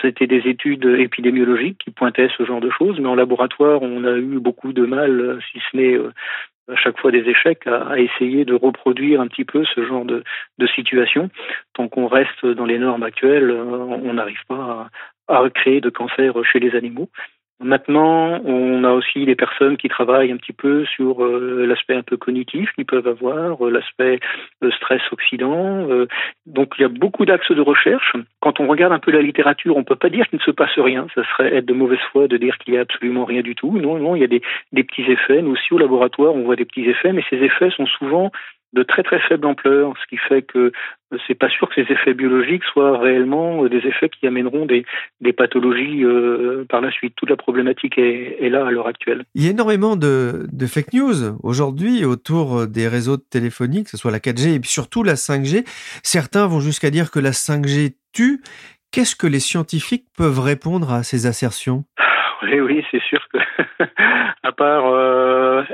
c'était 0.00 0.26
des 0.26 0.48
études 0.48 0.86
épidémiologiques 0.86 1.76
qui 1.76 1.90
pointaient 1.90 2.30
ce 2.38 2.46
genre 2.46 2.62
de 2.62 2.70
choses, 2.70 2.98
mais 3.00 3.08
en 3.08 3.14
laboratoire, 3.14 3.82
on 3.82 4.02
a 4.04 4.16
eu 4.16 4.40
beaucoup 4.40 4.72
de 4.72 4.86
mal, 4.86 5.40
si 5.52 5.60
ce 5.70 5.76
n'est 5.76 5.98
à 6.70 6.76
chaque 6.76 6.98
fois 6.98 7.10
des 7.10 7.28
échecs, 7.28 7.66
à, 7.66 7.98
essayer 7.98 8.44
de 8.44 8.54
reproduire 8.54 9.20
un 9.20 9.28
petit 9.28 9.44
peu 9.44 9.64
ce 9.64 9.84
genre 9.84 10.04
de, 10.04 10.22
situation. 10.74 11.30
Tant 11.74 11.88
qu'on 11.88 12.06
reste 12.06 12.46
dans 12.46 12.66
les 12.66 12.78
normes 12.78 13.02
actuelles, 13.02 13.50
euh, 13.50 13.64
on 13.64 14.14
n'arrive 14.14 14.44
pas 14.48 14.90
à, 15.28 15.42
à 15.42 15.50
créer 15.50 15.80
de 15.80 15.90
cancer 15.90 16.34
chez 16.44 16.60
les 16.60 16.76
animaux. 16.76 17.08
Maintenant, 17.62 18.40
on 18.46 18.84
a 18.84 18.92
aussi 18.92 19.26
des 19.26 19.34
personnes 19.34 19.76
qui 19.76 19.88
travaillent 19.88 20.32
un 20.32 20.38
petit 20.38 20.54
peu 20.54 20.86
sur 20.86 21.22
euh, 21.22 21.66
l'aspect 21.66 21.94
un 21.94 22.02
peu 22.02 22.16
cognitif 22.16 22.72
qu'ils 22.72 22.86
peuvent 22.86 23.06
avoir, 23.06 23.66
euh, 23.66 23.70
l'aspect 23.70 24.18
euh, 24.64 24.70
stress 24.70 25.02
oxydant. 25.12 25.86
donc 26.46 26.72
il 26.78 26.82
y 26.82 26.84
a 26.86 26.88
beaucoup 26.88 27.26
d'axes 27.26 27.52
de 27.52 27.60
recherche. 27.60 28.16
Quand 28.40 28.60
on 28.60 28.66
regarde 28.66 28.94
un 28.94 28.98
peu 28.98 29.10
la 29.10 29.20
littérature, 29.20 29.76
on 29.76 29.84
peut 29.84 29.94
pas 29.94 30.08
dire 30.08 30.26
qu'il 30.28 30.38
ne 30.38 30.44
se 30.44 30.50
passe 30.50 30.78
rien. 30.78 31.06
Ça 31.14 31.22
serait 31.24 31.54
être 31.54 31.66
de 31.66 31.74
mauvaise 31.74 31.98
foi 32.12 32.28
de 32.28 32.38
dire 32.38 32.56
qu'il 32.58 32.72
y 32.72 32.78
a 32.78 32.80
absolument 32.80 33.26
rien 33.26 33.42
du 33.42 33.54
tout. 33.54 33.78
Non, 33.78 33.98
non, 33.98 34.16
il 34.16 34.20
y 34.20 34.24
a 34.24 34.40
des 34.72 34.84
petits 34.84 35.10
effets. 35.10 35.42
Nous 35.42 35.52
aussi 35.52 35.74
au 35.74 35.78
laboratoire, 35.78 36.34
on 36.34 36.44
voit 36.44 36.56
des 36.56 36.64
petits 36.64 36.88
effets, 36.88 37.12
mais 37.12 37.24
ces 37.28 37.36
effets 37.36 37.70
sont 37.76 37.86
souvent 37.86 38.30
de 38.72 38.82
très 38.82 39.02
très 39.02 39.18
faible 39.20 39.46
ampleur, 39.46 39.94
ce 40.00 40.06
qui 40.08 40.16
fait 40.16 40.42
que 40.42 40.72
c'est 41.26 41.34
pas 41.34 41.48
sûr 41.48 41.68
que 41.68 41.74
ces 41.74 41.92
effets 41.92 42.14
biologiques 42.14 42.62
soient 42.64 42.98
réellement 42.98 43.66
des 43.66 43.78
effets 43.78 44.08
qui 44.08 44.26
amèneront 44.26 44.64
des, 44.64 44.84
des 45.20 45.32
pathologies 45.32 46.04
euh, 46.04 46.64
par 46.68 46.80
la 46.80 46.90
suite. 46.92 47.14
Toute 47.16 47.30
la 47.30 47.36
problématique 47.36 47.98
est, 47.98 48.36
est 48.40 48.48
là 48.48 48.66
à 48.66 48.70
l'heure 48.70 48.86
actuelle. 48.86 49.24
Il 49.34 49.44
y 49.44 49.48
a 49.48 49.50
énormément 49.50 49.96
de, 49.96 50.46
de 50.52 50.66
fake 50.66 50.92
news 50.92 51.36
aujourd'hui 51.42 52.04
autour 52.04 52.68
des 52.68 52.86
réseaux 52.86 53.16
téléphoniques, 53.16 53.84
que 53.84 53.90
ce 53.90 53.96
soit 53.96 54.12
la 54.12 54.18
4G 54.18 54.58
et 54.58 54.60
surtout 54.64 55.02
la 55.02 55.14
5G. 55.14 55.64
Certains 56.04 56.46
vont 56.46 56.60
jusqu'à 56.60 56.90
dire 56.90 57.10
que 57.10 57.18
la 57.18 57.30
5G 57.30 57.94
tue. 58.12 58.40
Qu'est-ce 58.92 59.16
que 59.16 59.26
les 59.26 59.40
scientifiques 59.40 60.06
peuvent 60.16 60.40
répondre 60.40 60.92
à 60.92 61.02
ces 61.02 61.26
assertions? 61.26 61.84
Oui, 62.42 62.58
oui, 62.60 62.84
c'est 62.90 63.02
sûr 63.02 63.20
que, 63.32 63.38
à 64.42 64.52
part 64.52 64.86
euh, 64.86 64.99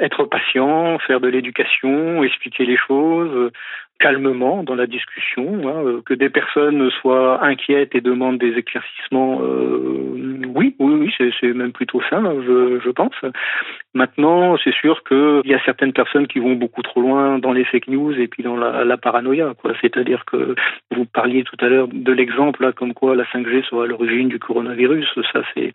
être 0.07 0.25
patient, 0.25 0.99
faire 1.01 1.21
de 1.21 1.29
l'éducation, 1.29 2.23
expliquer 2.23 2.65
les 2.65 2.77
choses 2.77 3.31
euh, 3.35 3.51
calmement 3.99 4.63
dans 4.63 4.75
la 4.75 4.87
discussion, 4.87 5.69
hein, 5.69 5.85
euh, 5.85 6.01
que 6.05 6.15
des 6.15 6.29
personnes 6.29 6.91
soient 6.91 7.45
inquiètes 7.45 7.95
et 7.95 8.01
demandent 8.01 8.39
des 8.39 8.57
éclaircissements, 8.59 9.41
oui, 10.55 10.75
oui, 10.79 10.95
oui, 11.19 11.31
c'est 11.41 11.53
même 11.53 11.73
plutôt 11.73 12.01
ça, 12.09 12.21
je, 12.21 12.91
pense. 12.91 13.15
Maintenant, 13.95 14.57
c'est 14.63 14.75
sûr 14.75 15.03
qu'il 15.05 15.43
y 15.45 15.55
a 15.55 15.65
certaines 15.65 15.93
personnes 15.93 16.27
qui 16.27 16.39
vont 16.39 16.55
beaucoup 16.55 16.83
trop 16.83 17.01
loin 17.01 17.39
dans 17.39 17.53
les 17.53 17.65
fake 17.65 17.89
news 17.89 18.19
et 18.19 18.27
puis 18.27 18.43
dans 18.43 18.57
la, 18.57 18.97
paranoïa. 18.97 19.53
C'est-à-dire 19.83 20.25
que 20.25 20.55
vous 20.91 21.05
parliez 21.05 21.45
tout 21.45 21.57
à 21.61 21.69
l'heure 21.69 21.89
de 21.89 22.13
l'exemple, 22.13 22.73
comme 22.73 22.95
quoi 22.95 23.15
la 23.15 23.25
5G 23.25 23.65
soit 23.65 23.85
à 23.85 23.87
l'origine 23.87 24.29
du 24.29 24.39
coronavirus. 24.39 25.07
Ça, 25.33 25.43
c'est 25.55 25.73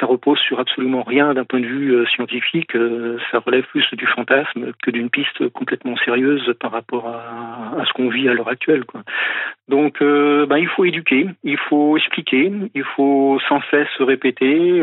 ça 0.00 0.06
repose 0.06 0.38
sur 0.38 0.60
absolument 0.60 1.02
rien 1.02 1.34
d'un 1.34 1.44
point 1.44 1.60
de 1.60 1.66
vue 1.66 1.92
euh, 1.92 2.06
scientifique. 2.06 2.74
Euh, 2.76 3.18
ça 3.30 3.38
relève 3.38 3.64
plus 3.64 3.84
du 3.92 4.06
fantasme 4.06 4.72
que 4.82 4.90
d'une 4.90 5.10
piste 5.10 5.48
complètement 5.50 5.96
sérieuse 5.96 6.52
par 6.60 6.72
rapport 6.72 7.08
à, 7.08 7.84
ce 7.86 7.92
qu'on 7.92 8.08
vit 8.08 8.28
à 8.28 8.34
l'heure 8.34 8.48
actuelle. 8.48 8.84
Donc, 9.68 10.00
euh, 10.02 10.46
ben, 10.46 10.58
il 10.58 10.68
faut 10.68 10.84
éduquer, 10.84 11.26
il 11.44 11.58
faut 11.58 11.96
expliquer, 11.96 12.52
il 12.74 12.84
faut 12.84 13.38
sans 13.48 13.60
cesse 13.70 13.88
répéter. 14.00 14.82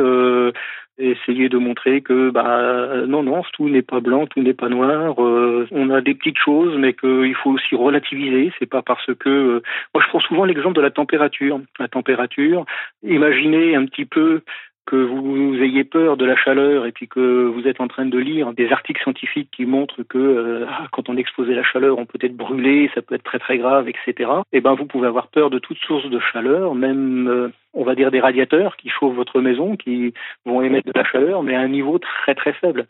essayer 0.99 1.49
de 1.49 1.57
montrer 1.57 2.01
que 2.01 2.29
bah 2.29 3.07
non 3.07 3.23
non 3.23 3.41
tout 3.53 3.67
n'est 3.67 3.81
pas 3.81 3.99
blanc 3.99 4.27
tout 4.27 4.43
n'est 4.43 4.53
pas 4.53 4.69
noir 4.69 5.15
on 5.17 5.89
a 5.89 6.01
des 6.01 6.13
petites 6.13 6.37
choses 6.37 6.77
mais 6.77 6.93
qu'il 6.93 7.33
faut 7.33 7.49
aussi 7.49 7.73
relativiser 7.73 8.51
c'est 8.59 8.69
pas 8.69 8.83
parce 8.83 9.11
que 9.15 9.63
moi 9.91 10.03
je 10.03 10.09
prends 10.09 10.19
souvent 10.19 10.45
l'exemple 10.45 10.75
de 10.75 10.81
la 10.81 10.91
température 10.91 11.59
la 11.79 11.87
température 11.87 12.65
imaginez 13.01 13.75
un 13.75 13.85
petit 13.85 14.05
peu 14.05 14.43
que 14.85 14.95
vous 14.95 15.55
ayez 15.61 15.83
peur 15.83 16.17
de 16.17 16.25
la 16.25 16.35
chaleur 16.35 16.85
et 16.85 16.91
puis 16.91 17.07
que 17.07 17.45
vous 17.45 17.67
êtes 17.67 17.79
en 17.79 17.87
train 17.87 18.05
de 18.05 18.17
lire 18.17 18.53
des 18.53 18.71
articles 18.71 19.01
scientifiques 19.01 19.49
qui 19.51 19.65
montrent 19.65 20.03
que 20.03 20.17
euh, 20.17 20.65
ah, 20.69 20.87
quand 20.91 21.09
on 21.09 21.17
est 21.17 21.25
la 21.37 21.63
chaleur, 21.63 21.97
on 21.97 22.05
peut 22.05 22.19
être 22.21 22.35
brûlé, 22.35 22.89
ça 22.93 23.01
peut 23.01 23.15
être 23.15 23.23
très 23.23 23.39
très 23.39 23.57
grave, 23.57 23.87
etc. 23.87 24.29
Eh 24.51 24.61
ben 24.61 24.73
vous 24.75 24.85
pouvez 24.85 25.07
avoir 25.07 25.27
peur 25.27 25.49
de 25.49 25.59
toute 25.59 25.77
source 25.77 26.09
de 26.09 26.19
chaleur, 26.19 26.75
même 26.75 27.27
euh, 27.27 27.49
on 27.73 27.83
va 27.83 27.95
dire 27.95 28.11
des 28.11 28.19
radiateurs 28.19 28.75
qui 28.75 28.89
chauffent 28.89 29.15
votre 29.15 29.39
maison, 29.41 29.77
qui 29.77 30.13
vont 30.45 30.61
émettre 30.61 30.87
de 30.87 30.99
la 30.99 31.05
chaleur, 31.05 31.43
mais 31.43 31.55
à 31.55 31.61
un 31.61 31.69
niveau 31.69 31.97
très 31.99 32.35
très 32.35 32.53
faible. 32.53 32.85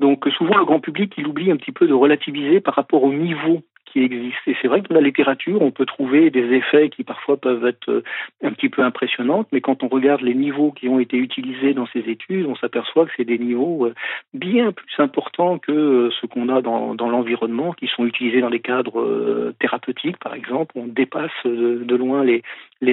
Donc 0.00 0.28
souvent 0.36 0.56
le 0.56 0.64
grand 0.64 0.80
public 0.80 1.14
il 1.18 1.26
oublie 1.26 1.50
un 1.50 1.56
petit 1.56 1.72
peu 1.72 1.88
de 1.88 1.94
relativiser 1.94 2.60
par 2.60 2.74
rapport 2.74 3.02
au 3.02 3.12
niveau 3.12 3.62
qui 3.92 4.00
existe. 4.02 4.38
Et 4.46 4.56
c'est 4.60 4.68
vrai 4.68 4.82
que 4.82 4.88
dans 4.88 4.96
la 4.96 5.00
littérature, 5.00 5.62
on 5.62 5.70
peut 5.70 5.86
trouver 5.86 6.30
des 6.30 6.52
effets 6.54 6.88
qui 6.90 7.04
parfois 7.04 7.36
peuvent 7.36 7.66
être 7.66 7.90
euh, 7.90 8.02
un 8.42 8.52
petit 8.52 8.68
peu 8.68 8.82
impressionnants, 8.82 9.44
mais 9.52 9.60
quand 9.60 9.82
on 9.82 9.88
regarde 9.88 10.22
les 10.22 10.34
niveaux 10.34 10.72
qui 10.72 10.88
ont 10.88 10.98
été 10.98 11.16
utilisés 11.16 11.74
dans 11.74 11.86
ces 11.86 12.00
études, 12.00 12.46
on 12.46 12.56
s'aperçoit 12.56 13.06
que 13.06 13.12
c'est 13.16 13.24
des 13.24 13.38
niveaux 13.38 13.86
euh, 13.86 13.94
bien 14.34 14.72
plus 14.72 14.94
importants 14.98 15.58
que 15.58 15.72
euh, 15.72 16.10
ce 16.20 16.26
qu'on 16.26 16.48
a 16.48 16.62
dans, 16.62 16.94
l'environnement, 16.94 17.72
qui 17.72 17.86
sont 17.86 18.04
utilisés 18.04 18.40
dans 18.40 18.48
les 18.48 18.60
cadres 18.60 19.52
thérapeutiques, 19.58 20.18
par 20.18 20.34
exemple. 20.34 20.72
On 20.74 20.86
dépasse 20.86 21.30
de 21.44 21.96
loin 21.96 22.22
les, 22.22 22.42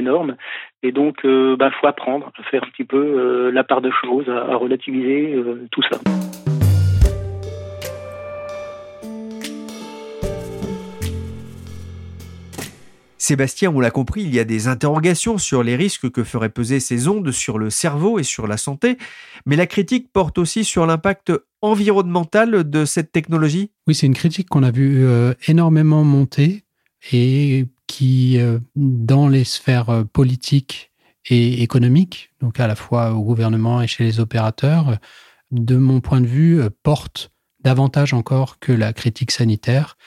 normes. 0.02 0.36
Et 0.84 0.92
donc, 0.92 1.20
il 1.24 1.56
bah, 1.58 1.72
faut 1.72 1.88
apprendre 1.88 2.32
à 2.38 2.44
faire 2.44 2.64
un 2.64 2.70
petit 2.70 2.86
peu 2.86 3.50
la 3.50 3.64
part 3.64 3.82
de 3.82 3.92
choses, 3.92 4.30
à 4.30 4.56
relativiser 4.56 5.36
tout 5.72 5.82
ça. 5.84 6.00
Sébastien, 13.26 13.72
on 13.74 13.80
l'a 13.80 13.90
compris, 13.90 14.22
il 14.22 14.36
y 14.36 14.40
a 14.40 14.44
des 14.44 14.68
interrogations 14.68 15.40
sur 15.40 15.64
les 15.64 15.76
risques 15.76 16.12
que 16.12 16.24
feraient 16.24 16.50
peser 16.50 16.80
ces 16.80 17.08
ondes 17.08 17.32
sur 17.32 17.58
le 17.58 17.72
cerveau 17.72 18.20
et 18.20 18.24
sur 18.24 18.46
la 18.46 18.56
santé, 18.56 19.00
mais 19.48 19.56
la 19.56 19.66
critique 19.66 20.14
porte 20.14 20.38
aussi 20.38 20.64
sur 20.64 20.86
l'impact 20.86 21.34
environnemental 21.64 22.70
de 22.70 22.86
cette 22.86 23.12
technologie. 23.12 23.72
Oui, 23.88 23.96
c'est 23.96 24.06
une 24.06 24.14
critique 24.14 24.48
qu'on 24.48 24.62
a 24.62 24.70
vu 24.70 25.04
euh, 25.04 25.34
énormément 25.48 26.04
monter 26.04 26.66
et 27.12 27.66
qui, 27.88 28.38
euh, 28.38 28.60
dans 28.76 29.28
les 29.28 29.44
sphères 29.44 29.90
euh, 29.90 30.04
politiques 30.04 30.92
et 31.26 31.64
économiques, 31.64 32.30
donc 32.42 32.60
à 32.60 32.68
la 32.68 32.76
fois 32.76 33.14
au 33.14 33.24
gouvernement 33.24 33.82
et 33.82 33.88
chez 33.88 34.04
les 34.04 34.20
opérateurs, 34.20 35.00
de 35.50 35.78
mon 35.78 36.00
point 36.00 36.22
de 36.22 36.28
vue, 36.28 36.62
porte 36.84 37.32
davantage 37.62 38.14
encore 38.14 38.60
que 38.60 38.72
la 38.72 38.94
critique 38.94 39.32
sanitaire, 39.32 39.98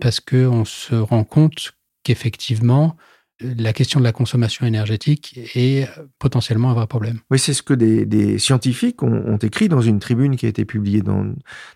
parce 0.00 0.20
qu'on 0.20 0.64
se 0.64 0.94
rend 0.94 1.24
compte 1.24 1.74
qu'effectivement, 2.02 2.96
la 3.40 3.72
question 3.72 3.98
de 3.98 4.04
la 4.04 4.12
consommation 4.12 4.66
énergétique 4.66 5.38
est 5.54 5.88
potentiellement 6.18 6.70
un 6.70 6.74
vrai 6.74 6.86
problème. 6.86 7.18
Oui, 7.30 7.38
c'est 7.38 7.54
ce 7.54 7.62
que 7.62 7.74
des, 7.74 8.38
scientifiques 8.38 9.02
ont, 9.02 9.36
écrit 9.38 9.68
dans 9.68 9.80
une 9.80 9.98
tribune 9.98 10.36
qui 10.36 10.46
a 10.46 10.48
été 10.48 10.64
publiée 10.64 11.02
dans, 11.02 11.24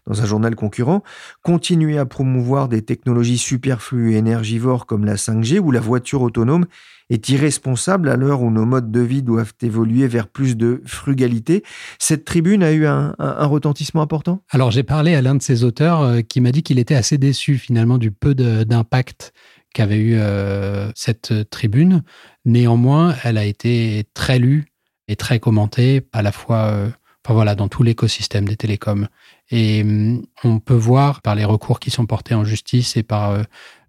dans 0.06 0.22
un 0.22 0.26
journal 0.26 0.54
concurrent. 0.54 1.02
Continuer 1.42 1.98
à 1.98 2.06
promouvoir 2.06 2.68
des 2.68 2.82
technologies 2.82 3.38
superflues 3.38 4.14
et 4.14 4.16
énergivores 4.16 4.86
comme 4.86 5.04
la 5.04 5.16
5G 5.16 5.58
ou 5.58 5.70
la 5.70 5.80
voiture 5.80 6.22
autonome 6.22 6.66
est 7.08 7.28
irresponsable 7.28 8.08
à 8.08 8.16
l'heure 8.16 8.42
où 8.42 8.50
nos 8.50 8.66
modes 8.66 8.90
de 8.90 9.00
vie 9.00 9.22
doivent 9.22 9.54
évoluer 9.62 10.08
vers 10.08 10.26
plus 10.26 10.56
de 10.56 10.82
frugalité. 10.86 11.62
Cette 12.00 12.24
tribune 12.24 12.64
a 12.64 12.72
eu 12.72 12.86
un, 12.86 13.14
un 13.18 13.46
retentissement 13.46 14.02
important? 14.02 14.42
Alors 14.50 14.72
j'ai 14.72 14.82
parlé 14.82 15.14
à 15.14 15.22
l'un 15.22 15.36
de 15.36 15.42
ses 15.42 15.62
auteurs 15.62 16.02
euh, 16.02 16.20
qui 16.22 16.40
m'a 16.40 16.50
dit 16.50 16.64
qu'il 16.64 16.80
était 16.80 16.96
assez 16.96 17.16
déçu 17.16 17.58
finalement 17.58 17.98
du 17.98 18.10
peu 18.10 18.34
d'impact 18.34 19.32
qu'avait 19.76 19.98
eu 19.98 20.14
euh, 20.16 20.90
cette 20.94 21.50
tribune. 21.50 22.02
Néanmoins, 22.46 23.14
elle 23.24 23.36
a 23.36 23.44
été 23.44 24.06
très 24.14 24.38
lue 24.38 24.72
et 25.06 25.16
très 25.16 25.38
commentée, 25.38 26.06
à 26.14 26.22
la 26.22 26.32
fois 26.32 26.70
euh, 26.72 26.88
voilà, 27.28 27.54
dans 27.54 27.68
tout 27.68 27.82
l'écosystème 27.82 28.48
des 28.48 28.56
télécoms. 28.56 29.08
Et 29.50 29.82
hum, 29.82 30.24
on 30.44 30.60
peut 30.60 30.74
voir 30.74 31.20
par 31.20 31.34
les 31.34 31.44
recours 31.44 31.78
qui 31.78 31.90
sont 31.90 32.06
portés 32.06 32.34
en 32.34 32.44
justice 32.44 32.96
et 32.96 33.02
par 33.02 33.32
euh, 33.32 33.42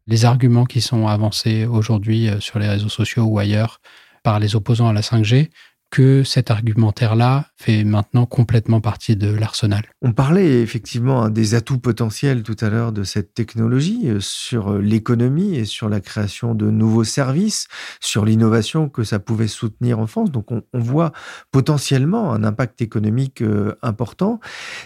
les 0.08 0.26
arguments 0.26 0.66
qui 0.66 0.82
sont 0.82 1.08
avancés 1.08 1.66
aujourd'hui 1.66 2.30
sur 2.40 2.60
les 2.60 2.68
réseaux 2.68 2.90
sociaux 2.90 3.24
ou 3.24 3.40
ailleurs 3.40 3.80
par 4.24 4.40
les 4.40 4.56
opposants 4.56 4.90
à 4.90 4.94
la 4.94 5.02
5G 5.02 5.50
que 5.90 6.24
cet 6.24 6.52
argumentaire-là 6.52 7.48
fait 7.56 7.84
maintenant 7.84 8.26
complètement 8.26 8.82
partie 8.82 9.16
de 9.16 9.30
l'arsenal. 9.34 9.84
On 10.02 10.12
parlait 10.12 10.62
effectivement 10.62 11.30
des 11.30 11.56
atouts 11.56 11.80
potentiels 11.80 12.44
tout 12.44 12.58
à 12.62 12.70
l'heure 12.70 12.92
de 12.92 13.04
cette 13.04 13.34
technologie 13.34 14.10
euh, 14.10 14.20
sur 14.20 14.74
euh, 14.74 14.82
l'économie 14.82 15.56
et 15.56 15.66
sur 15.66 15.90
la 15.90 16.02
création 16.02 16.56
de 16.56 16.70
nouveaux 16.70 17.04
services, 17.04 17.68
sur 18.00 18.26
l'innovation 18.26 18.90
que 18.90 19.04
ça 19.04 19.20
pouvait 19.20 19.48
soutenir 19.48 20.00
en 20.00 20.08
France. 20.08 20.32
Donc 20.32 20.52
on, 20.52 20.64
voit 20.74 21.12
potentiellement 21.52 22.34
un 22.34 22.44
impact 22.44 22.82
économique 22.82 23.42
euh, 23.42 23.76
important. 23.82 24.40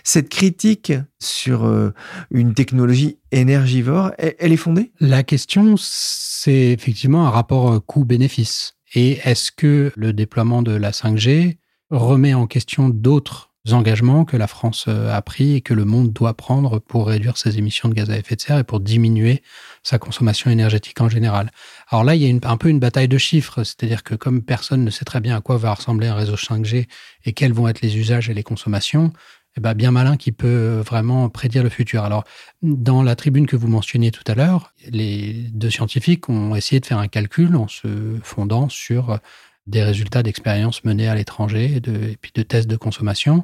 Cette 0.04 0.30
critique 0.30 0.94
sur 1.20 1.92
une 2.32 2.56
technologie 2.56 3.20
énergivore, 3.32 4.12
elle 4.18 4.52
est 4.52 4.58
fondée? 4.58 4.92
La 5.00 5.22
question, 5.22 5.76
c'est 5.78 6.72
effectivement 6.72 7.28
un 7.28 7.30
rapport 7.30 7.86
coût-bénéfice. 7.86 8.74
Et 8.94 9.20
est-ce 9.24 9.52
que 9.52 9.92
le 9.96 10.14
déploiement 10.14 10.62
de 10.62 10.74
la 10.74 10.92
5G 10.92 11.58
remet 11.90 12.34
en 12.34 12.48
question 12.48 12.90
d'autres 12.90 13.52
engagements 13.70 14.26
que 14.26 14.38
la 14.38 14.48
France 14.48 14.86
euh, 14.88 15.14
a 15.14 15.22
pris 15.22 15.56
et 15.56 15.62
que 15.62 15.74
le 15.74 15.86
monde 15.86 16.12
doit 16.12 16.34
prendre 16.34 16.80
pour 16.80 17.08
réduire 17.08 17.38
ses 17.38 17.60
émissions 17.60 17.90
de 17.90 17.94
gaz 17.94 18.10
à 18.10 18.18
effet 18.18 18.36
de 18.36 18.42
serre 18.42 18.58
et 18.58 18.64
pour 18.64 18.80
diminuer 18.80 19.44
sa 19.84 20.00
consommation 20.00 20.50
énergétique 20.50 21.00
en 21.00 21.10
général? 21.10 21.52
Alors 21.90 22.04
là, 22.04 22.16
il 22.16 22.24
y 22.24 22.30
a 22.30 22.50
un 22.50 22.58
peu 22.58 22.70
une 22.70 22.80
bataille 22.80 23.08
de 23.08 23.18
chiffres, 23.20 23.64
c'est-à-dire 23.64 24.04
que 24.04 24.16
comme 24.16 24.42
personne 24.42 24.84
ne 24.84 24.90
sait 24.90 25.06
très 25.06 25.22
bien 25.22 25.38
à 25.38 25.42
quoi 25.42 25.58
va 25.58 25.74
ressembler 25.74 26.08
un 26.08 26.16
réseau 26.16 26.36
5G 26.36 26.88
et 27.26 27.34
quels 27.34 27.54
vont 27.54 27.68
être 27.68 27.82
les 27.82 27.98
usages 27.98 28.30
et 28.30 28.34
les 28.34 28.44
consommations, 28.44 29.14
eh 29.58 29.62
ben 29.62 29.74
bien 29.74 29.92
malin 29.92 30.18
qui 30.18 30.32
peut 30.32 30.82
vraiment 30.86 31.30
prédire 31.30 31.64
le 31.64 31.70
futur. 31.70 32.04
Alors, 32.04 32.24
dans 32.62 33.04
la 33.04 33.16
tribune 33.16 33.48
que 33.48 33.56
vous 33.56 33.68
mentionniez 33.68 34.12
tout 34.12 34.24
à 34.28 34.36
l'heure, 34.36 34.74
les 34.88 35.34
deux 35.54 35.70
scientifiques 35.70 36.30
ont 36.30 36.56
essayé 36.56 36.80
de 36.80 36.86
faire 36.86 37.00
un 37.00 37.08
calcul 37.08 37.56
en 37.56 37.68
se 37.68 37.88
fondant 38.24 38.70
sur 38.70 39.20
des 39.68 39.84
résultats 39.84 40.24
d'expériences 40.24 40.84
menées 40.84 41.08
à 41.08 41.16
l'étranger 41.16 41.76
et 41.76 42.18
puis 42.18 42.32
de 42.34 42.42
tests 42.42 42.68
de 42.68 42.78
consommation 42.78 43.44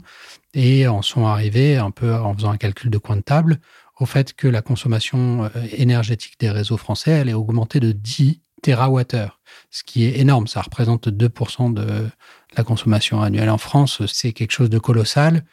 et 0.53 0.87
en 0.87 1.01
sont 1.01 1.27
arrivés 1.27 1.77
un 1.77 1.91
peu 1.91 2.13
en 2.13 2.33
faisant 2.33 2.51
un 2.51 2.57
calcul 2.57 2.89
de 2.89 2.97
coin 2.97 3.17
de 3.17 3.21
table 3.21 3.59
au 3.99 4.05
fait 4.05 4.33
que 4.33 4.47
la 4.47 4.61
consommation 4.61 5.45
euh, 5.45 5.49
énergétique 5.73 6.39
des 6.39 6.49
réseaux 6.49 6.77
français 6.77 7.11
elle 7.11 7.29
est 7.29 7.33
augmentée 7.33 7.79
de 7.79 7.91
10 7.91 8.41
TWh, 8.61 9.29
ce 9.69 9.83
qui 9.83 10.05
est 10.05 10.19
énorme. 10.19 10.47
Ça 10.47 10.61
représente 10.61 11.07
2% 11.07 11.73
de 11.73 12.07
la 12.55 12.63
consommation 12.63 13.21
annuelle 13.21 13.49
en 13.49 13.57
France. 13.57 14.05
C'est 14.07 14.33
quelque 14.33 14.51
chose 14.51 14.69
de 14.69 14.79
colossal. 14.79 15.43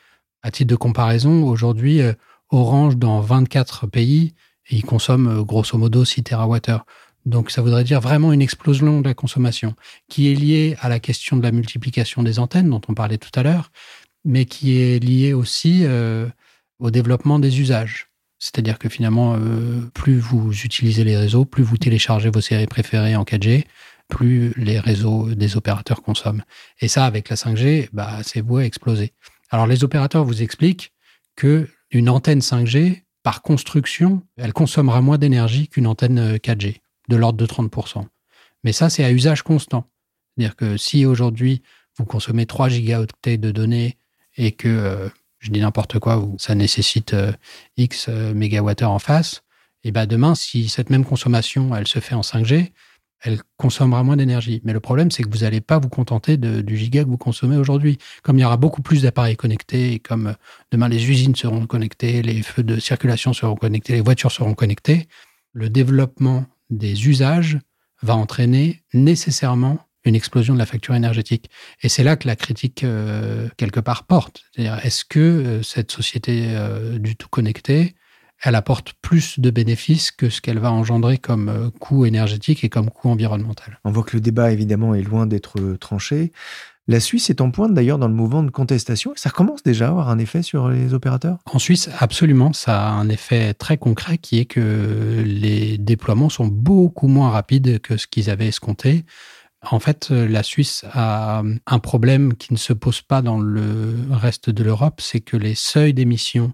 À 0.44 0.50
titre 0.50 0.68
de 0.68 0.76
comparaison, 0.76 1.48
aujourd'hui, 1.48 2.02
euh, 2.02 2.12
Orange, 2.50 2.98
dans 2.98 3.22
24 3.22 3.86
pays, 3.86 4.34
il 4.68 4.84
consomme 4.84 5.26
euh, 5.26 5.42
grosso 5.42 5.78
modo 5.78 6.04
6 6.04 6.22
TWh. 6.22 6.80
Donc 7.24 7.50
ça 7.50 7.62
voudrait 7.62 7.82
dire 7.82 8.02
vraiment 8.02 8.30
une 8.30 8.42
explosion 8.42 9.00
de 9.00 9.08
la 9.08 9.14
consommation 9.14 9.74
qui 10.06 10.30
est 10.30 10.34
liée 10.34 10.76
à 10.82 10.90
la 10.90 11.00
question 11.00 11.38
de 11.38 11.42
la 11.42 11.50
multiplication 11.50 12.22
des 12.22 12.38
antennes 12.38 12.68
dont 12.68 12.82
on 12.88 12.92
parlait 12.92 13.16
tout 13.16 13.30
à 13.34 13.42
l'heure, 13.42 13.72
mais 14.26 14.44
qui 14.44 14.78
est 14.78 15.02
liée 15.02 15.32
aussi 15.32 15.86
euh, 15.86 16.28
au 16.78 16.90
développement 16.90 17.38
des 17.38 17.58
usages. 17.58 18.10
C'est-à-dire 18.38 18.78
que 18.78 18.90
finalement, 18.90 19.38
plus 19.94 20.18
vous 20.18 20.52
utilisez 20.52 21.02
les 21.02 21.16
réseaux, 21.16 21.46
plus 21.46 21.62
vous 21.62 21.78
téléchargez 21.78 22.28
vos 22.28 22.42
séries 22.42 22.66
préférées 22.66 23.16
en 23.16 23.22
4G, 23.22 23.64
plus 24.08 24.52
les 24.58 24.78
réseaux 24.78 25.34
des 25.34 25.56
opérateurs 25.56 26.02
consomment. 26.02 26.42
Et 26.80 26.88
ça, 26.88 27.06
avec 27.06 27.30
la 27.30 27.36
5G, 27.36 27.88
bah, 27.94 28.18
c'est 28.22 28.42
voué 28.42 28.64
à 28.64 28.66
exploser. 28.66 29.14
Alors 29.54 29.68
les 29.68 29.84
opérateurs 29.84 30.24
vous 30.24 30.42
expliquent 30.42 30.92
que 31.36 31.68
une 31.92 32.08
antenne 32.08 32.40
5G, 32.40 33.04
par 33.22 33.40
construction, 33.40 34.24
elle 34.36 34.52
consommera 34.52 35.00
moins 35.00 35.16
d'énergie 35.16 35.68
qu'une 35.68 35.86
antenne 35.86 36.38
4G. 36.38 36.66
Euh, 36.66 36.72
de 37.08 37.16
l'ordre 37.16 37.38
de 37.38 37.46
30%. 37.46 38.04
Mais 38.64 38.72
ça, 38.72 38.90
c'est 38.90 39.04
à 39.04 39.12
usage 39.12 39.42
constant. 39.42 39.88
C'est-à-dire 40.36 40.56
que 40.56 40.76
si 40.76 41.06
aujourd'hui, 41.06 41.62
vous 41.96 42.04
consommez 42.04 42.46
3 42.46 42.68
gigaoctets 42.68 43.36
de 43.36 43.52
données 43.52 43.96
et 44.36 44.50
que, 44.50 44.66
euh, 44.66 45.08
je 45.38 45.52
dis 45.52 45.60
n'importe 45.60 46.00
quoi, 46.00 46.26
ça 46.36 46.56
nécessite 46.56 47.14
euh, 47.14 47.30
X 47.76 48.08
mégawattheures 48.08 48.90
en 48.90 48.98
face, 48.98 49.44
et 49.84 49.92
bien 49.92 50.06
demain, 50.06 50.34
si 50.34 50.68
cette 50.68 50.90
même 50.90 51.04
consommation, 51.04 51.76
elle 51.76 51.86
se 51.86 52.00
fait 52.00 52.16
en 52.16 52.22
5G, 52.22 52.72
elle 53.24 53.40
consommera 53.56 54.02
moins 54.02 54.16
d'énergie. 54.16 54.60
Mais 54.64 54.72
le 54.72 54.80
problème, 54.80 55.10
c'est 55.10 55.22
que 55.22 55.30
vous 55.30 55.44
n'allez 55.44 55.62
pas 55.62 55.78
vous 55.78 55.88
contenter 55.88 56.36
du 56.36 56.76
giga 56.76 57.04
que 57.04 57.08
vous 57.08 57.18
consommez 57.18 57.56
aujourd'hui. 57.56 57.98
Comme 58.22 58.38
il 58.38 58.42
y 58.42 58.44
aura 58.44 58.58
beaucoup 58.58 58.82
plus 58.82 59.02
d'appareils 59.02 59.36
connectés, 59.36 59.98
comme 59.98 60.34
demain 60.70 60.88
les 60.88 61.10
usines 61.10 61.34
seront 61.34 61.66
connectées, 61.66 62.22
les 62.22 62.42
feux 62.42 62.62
de 62.62 62.78
circulation 62.78 63.32
seront 63.32 63.56
connectés, 63.56 63.94
les 63.94 64.02
voitures 64.02 64.30
seront 64.30 64.54
connectées, 64.54 65.08
le 65.54 65.70
développement 65.70 66.44
des 66.68 67.08
usages 67.08 67.58
va 68.02 68.14
entraîner 68.14 68.82
nécessairement 68.92 69.78
une 70.04 70.14
explosion 70.14 70.52
de 70.52 70.58
la 70.58 70.66
facture 70.66 70.94
énergétique. 70.94 71.48
Et 71.82 71.88
c'est 71.88 72.04
là 72.04 72.16
que 72.16 72.26
la 72.26 72.36
critique, 72.36 72.84
euh, 72.84 73.48
quelque 73.56 73.80
part, 73.80 74.04
porte. 74.04 74.44
C'est-à-dire, 74.52 74.84
est-ce 74.84 75.04
que 75.06 75.18
euh, 75.18 75.62
cette 75.62 75.90
société 75.90 76.48
euh, 76.48 76.98
du 76.98 77.16
tout 77.16 77.28
connectée, 77.28 77.94
elle 78.44 78.54
apporte 78.54 78.92
plus 79.00 79.40
de 79.40 79.50
bénéfices 79.50 80.10
que 80.10 80.28
ce 80.28 80.40
qu'elle 80.40 80.58
va 80.58 80.70
engendrer 80.70 81.18
comme 81.18 81.70
coût 81.80 82.04
énergétique 82.04 82.62
et 82.62 82.68
comme 82.68 82.90
coût 82.90 83.08
environnemental 83.08 83.80
On 83.84 83.90
voit 83.90 84.04
que 84.04 84.16
le 84.16 84.20
débat, 84.20 84.52
évidemment, 84.52 84.94
est 84.94 85.02
loin 85.02 85.26
d'être 85.26 85.76
tranché. 85.80 86.30
La 86.86 87.00
Suisse 87.00 87.30
est 87.30 87.40
en 87.40 87.50
pointe 87.50 87.72
d'ailleurs 87.72 87.98
dans 87.98 88.08
le 88.08 88.14
mouvement 88.14 88.42
de 88.42 88.50
contestation. 88.50 89.14
Ça 89.16 89.30
commence 89.30 89.62
déjà 89.62 89.86
à 89.86 89.88
avoir 89.88 90.10
un 90.10 90.18
effet 90.18 90.42
sur 90.42 90.68
les 90.68 90.92
opérateurs? 90.92 91.38
En 91.50 91.58
Suisse, 91.58 91.88
absolument. 91.98 92.52
Ça 92.52 92.88
a 92.88 92.90
un 92.90 93.08
effet 93.08 93.54
très 93.54 93.78
concret 93.78 94.18
qui 94.18 94.38
est 94.38 94.44
que 94.44 95.22
les 95.24 95.78
déploiements 95.78 96.28
sont 96.28 96.46
beaucoup 96.46 97.08
moins 97.08 97.30
rapides 97.30 97.80
que 97.80 97.96
ce 97.96 98.06
qu'ils 98.06 98.28
avaient 98.28 98.48
escompté. 98.48 99.06
En 99.70 99.80
fait, 99.80 100.10
la 100.10 100.42
Suisse 100.42 100.84
a 100.92 101.42
un 101.66 101.78
problème 101.78 102.34
qui 102.34 102.52
ne 102.52 102.58
se 102.58 102.74
pose 102.74 103.00
pas 103.00 103.22
dans 103.22 103.40
le 103.40 103.94
reste 104.10 104.50
de 104.50 104.62
l'Europe, 104.62 105.00
c'est 105.00 105.20
que 105.20 105.38
les 105.38 105.54
seuils 105.54 105.94
d'émission 105.94 106.52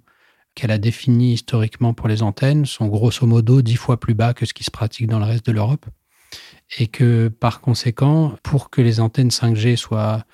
qu'elle 0.54 0.70
a 0.70 0.78
définis 0.78 1.34
historiquement 1.34 1.94
pour 1.94 2.08
les 2.08 2.22
antennes 2.22 2.66
sont 2.66 2.86
grosso 2.86 3.26
modo 3.26 3.62
dix 3.62 3.76
fois 3.76 3.98
plus 3.98 4.14
bas 4.14 4.34
que 4.34 4.46
ce 4.46 4.54
qui 4.54 4.64
se 4.64 4.70
pratique 4.70 5.06
dans 5.06 5.18
le 5.18 5.24
reste 5.24 5.46
de 5.46 5.52
l'Europe 5.52 5.86
et 6.78 6.86
que 6.86 7.28
par 7.28 7.60
conséquent, 7.60 8.36
pour 8.42 8.70
que 8.70 8.80
les 8.80 9.00
antennes 9.00 9.28
5G 9.28 9.76
soient 9.76 10.24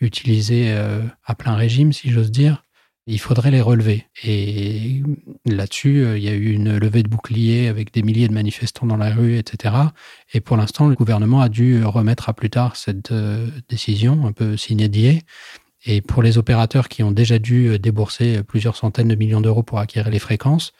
utilisées 0.00 0.72
euh, 0.72 1.02
à 1.24 1.34
plein 1.34 1.54
régime, 1.54 1.92
si 1.92 2.10
j'ose 2.10 2.30
dire, 2.30 2.62
il 3.06 3.20
faudrait 3.20 3.52
les 3.52 3.60
relever. 3.60 4.06
Et 4.24 5.02
là-dessus, 5.46 6.04
euh, 6.04 6.18
il 6.18 6.24
y 6.24 6.28
a 6.28 6.34
eu 6.34 6.52
une 6.52 6.76
levée 6.76 7.02
de 7.02 7.08
boucliers 7.08 7.68
avec 7.68 7.92
des 7.94 8.02
milliers 8.02 8.28
de 8.28 8.34
manifestants 8.34 8.86
dans 8.86 8.96
la 8.96 9.14
rue, 9.14 9.38
etc. 9.38 9.74
Et 10.34 10.40
pour 10.40 10.56
l'instant, 10.56 10.88
le 10.88 10.96
gouvernement 10.96 11.40
a 11.40 11.48
dû 11.48 11.84
remettre 11.84 12.28
à 12.28 12.34
plus 12.34 12.50
tard 12.50 12.76
cette 12.76 13.12
euh, 13.12 13.48
décision, 13.68 14.26
un 14.26 14.32
peu 14.32 14.56
signée 14.56 14.88
Et 15.86 16.00
pour 16.00 16.22
les 16.22 16.36
opérateurs 16.36 16.88
qui 16.88 17.02
ont 17.02 17.12
déjà 17.12 17.38
dû 17.38 17.78
débourser 17.78 18.42
plusieurs 18.42 18.76
centaines 18.76 19.08
de 19.08 19.14
millions 19.14 19.40
d'euros 19.40 19.62
pour 19.62 19.78
acquérir 19.78 20.10
les 20.10 20.18
fréquences, 20.18 20.72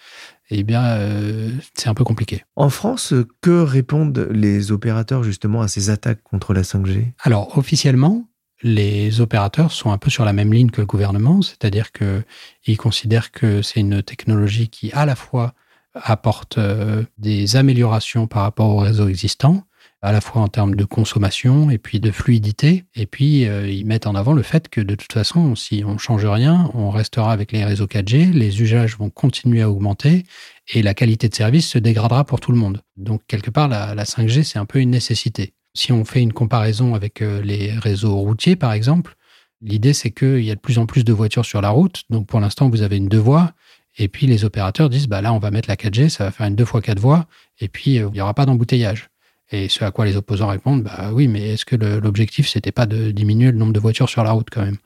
eh 0.51 0.63
bien, 0.63 0.85
euh, 0.85 1.51
c'est 1.75 1.89
un 1.89 1.95
peu 1.95 2.05
compliqué. 2.05 2.45
En 2.55 2.71
France, 2.71 3.15
que 3.41 3.63
répondent 3.63 4.29
les 4.31 4.71
opérateurs 4.73 5.23
justement 5.23 5.63
à 5.63 5.69
ces 5.69 5.91
attaques 5.91 6.23
contre 6.23 6.55
la 6.55 6.63
5G 6.63 7.13
Alors, 7.21 7.57
officiellement, 7.59 8.29
les 8.63 9.21
opérateurs 9.21 9.73
sont 9.73 9.91
un 9.91 9.99
peu 9.99 10.11
sur 10.11 10.25
la 10.25 10.33
même 10.33 10.53
ligne 10.53 10.71
que 10.71 10.81
le 10.81 10.87
gouvernement, 10.87 11.43
c'est-à-dire 11.43 11.91
qu'ils 11.93 12.79
considèrent 12.79 13.31
que 13.31 13.63
c'est 13.63 13.81
une 13.81 14.03
technologie 14.03 14.69
qui, 14.69 14.93
à 14.93 15.05
la 15.05 15.17
fois, 15.17 15.55
apporte 15.95 16.59
euh, 16.59 17.05
des 17.19 17.57
améliorations 17.57 18.27
par 18.27 18.43
rapport 18.43 18.69
au 18.69 18.79
réseau 18.79 19.09
existant, 19.09 19.65
à 20.03 20.13
la 20.13 20.21
fois 20.21 20.43
en 20.43 20.49
termes 20.49 20.75
de 20.75 20.85
consommation 20.85 21.71
et 21.71 21.79
puis 21.79 22.01
de 22.01 22.11
fluidité. 22.11 22.85
Et 22.95 23.07
puis, 23.07 23.47
euh, 23.47 23.69
ils 23.69 23.87
mettent 23.87 24.07
en 24.07 24.15
avant 24.15 24.35
le 24.35 24.43
fait 24.43 24.69
que 24.69 24.81
de 24.81 24.95
toute 24.95 25.13
façon, 25.13 25.55
si 25.55 25.83
on 25.85 25.99
change 25.99 26.27
rien, 26.27 26.71
on 26.75 26.91
restera 26.91 27.33
avec 27.33 27.53
les 27.53 27.65
réseaux 27.65 27.87
4G, 27.87 28.33
les 28.33 28.63
usages 28.63 28.97
vont 28.99 29.11
continuer 29.11 29.63
à 29.63 29.71
augmenter 29.71 30.25
et 30.73 30.83
la 30.83 30.95
qualité 30.95 31.29
de 31.29 31.35
service 31.35 31.69
se 31.69 31.79
dégradera 31.79 32.25
pour 32.25 32.41
tout 32.41 32.53
le 32.53 32.59
monde. 32.59 32.83
Donc, 32.97 33.23
quelque 33.27 33.51
part, 33.51 33.69
la, 33.69 34.05
5G, 34.05 34.43
c'est 34.43 34.59
un 34.59 34.67
peu 34.67 34.81
une 34.81 34.91
nécessité. 34.91 35.55
Si 35.75 35.93
on 35.93 36.05
fait 36.05 36.23
une 36.23 36.33
comparaison 36.33 36.95
avec 36.95 37.23
euh, 37.23 37.43
les 37.43 37.73
réseaux 37.73 38.17
routiers, 38.17 38.57
par 38.57 38.73
exemple, 38.73 39.15
l'idée, 39.61 39.93
c'est 39.93 40.11
qu'il 40.11 40.45
y 40.45 40.51
a 40.51 40.55
de 40.55 40.61
plus 40.61 40.79
en 40.79 40.87
plus 40.87 41.05
de 41.05 41.13
voitures 41.13 41.45
sur 41.45 41.61
la 41.61 41.71
route. 41.71 42.03
Donc, 42.11 42.27
pour 42.27 42.41
l'instant, 42.41 42.69
vous 42.69 42.83
avez 42.83 42.97
une 42.97 43.09
deux 43.09 43.19
voies. 43.19 43.53
Et 43.99 44.09
puis, 44.09 44.27
les 44.27 44.45
opérateurs 44.45 44.91
disent, 44.91 45.09
bah 45.09 45.23
là, 45.23 45.33
on 45.33 45.39
va 45.39 45.51
mettre 45.51 45.69
la 45.69 45.77
4G, 45.77 46.11
ça 46.11 46.25
va 46.25 46.31
faire 46.31 46.47
une 46.47 46.57
deux 46.57 46.65
fois 46.65 46.83
quatre 46.83 47.01
voies. 47.01 47.27
Et 47.61 47.69
puis, 47.69 47.99
euh, 47.99 48.09
il 48.09 48.13
n'y 48.13 48.21
aura 48.21 48.35
pas 48.35 48.47
d'embouteillage. 48.47 49.09
Et 49.51 49.69
ce 49.69 49.85
à 49.85 49.91
quoi 49.91 50.05
les 50.05 50.17
opposants 50.17 50.49
répondent, 50.49 50.83
bah 50.83 51.11
oui, 51.13 51.29
mais 51.29 51.51
est-ce 51.51 51.65
que 51.65 51.77
l'objectif, 51.77 52.49
c'était 52.49 52.73
pas 52.73 52.87
de 52.87 53.11
diminuer 53.11 53.53
le 53.53 53.59
nombre 53.59 53.73
de 53.73 53.81
voitures 53.81 54.09
sur 54.09 54.25
la 54.25 54.33
route 54.33 54.49
quand 54.51 54.65
même? 54.65 54.79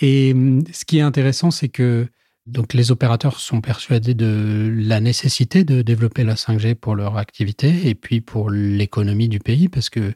Et 0.00 0.32
hum, 0.32 0.64
ce 0.72 0.84
qui 0.84 0.98
est 0.98 1.02
intéressant, 1.02 1.50
c'est 1.50 1.68
que 1.68 2.08
donc 2.46 2.74
les 2.74 2.90
opérateurs 2.90 3.38
sont 3.38 3.60
persuadés 3.60 4.14
de 4.14 4.72
la 4.74 5.00
nécessité 5.00 5.64
de 5.64 5.80
développer 5.82 6.24
la 6.24 6.34
5G 6.34 6.74
pour 6.74 6.96
leur 6.96 7.16
activité 7.16 7.88
et 7.88 7.94
puis 7.94 8.20
pour 8.20 8.50
l'économie 8.50 9.28
du 9.28 9.38
pays, 9.38 9.68
parce 9.68 9.90
que 9.90 10.12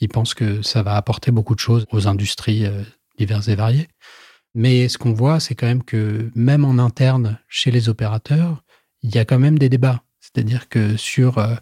ils 0.00 0.08
pensent 0.08 0.34
que 0.34 0.62
ça 0.62 0.82
va 0.82 0.96
apporter 0.96 1.30
beaucoup 1.30 1.54
de 1.54 1.60
choses 1.60 1.86
aux 1.92 2.06
industries 2.08 2.66
euh, 2.66 2.82
diverses 3.18 3.48
et 3.48 3.54
variées. 3.54 3.88
Mais 4.54 4.88
ce 4.88 4.98
qu'on 4.98 5.12
voit, 5.12 5.40
c'est 5.40 5.54
quand 5.54 5.66
même 5.66 5.84
que 5.84 6.30
même 6.34 6.64
en 6.64 6.78
interne, 6.78 7.38
chez 7.48 7.70
les 7.70 7.88
opérateurs, 7.88 8.62
il 9.02 9.14
y 9.14 9.18
a 9.18 9.24
quand 9.24 9.38
même 9.38 9.58
des 9.58 9.68
débats. 9.68 10.02
C'est-à-dire 10.20 10.68
que 10.68 10.96
sur 10.96 11.38
euh, 11.38 11.54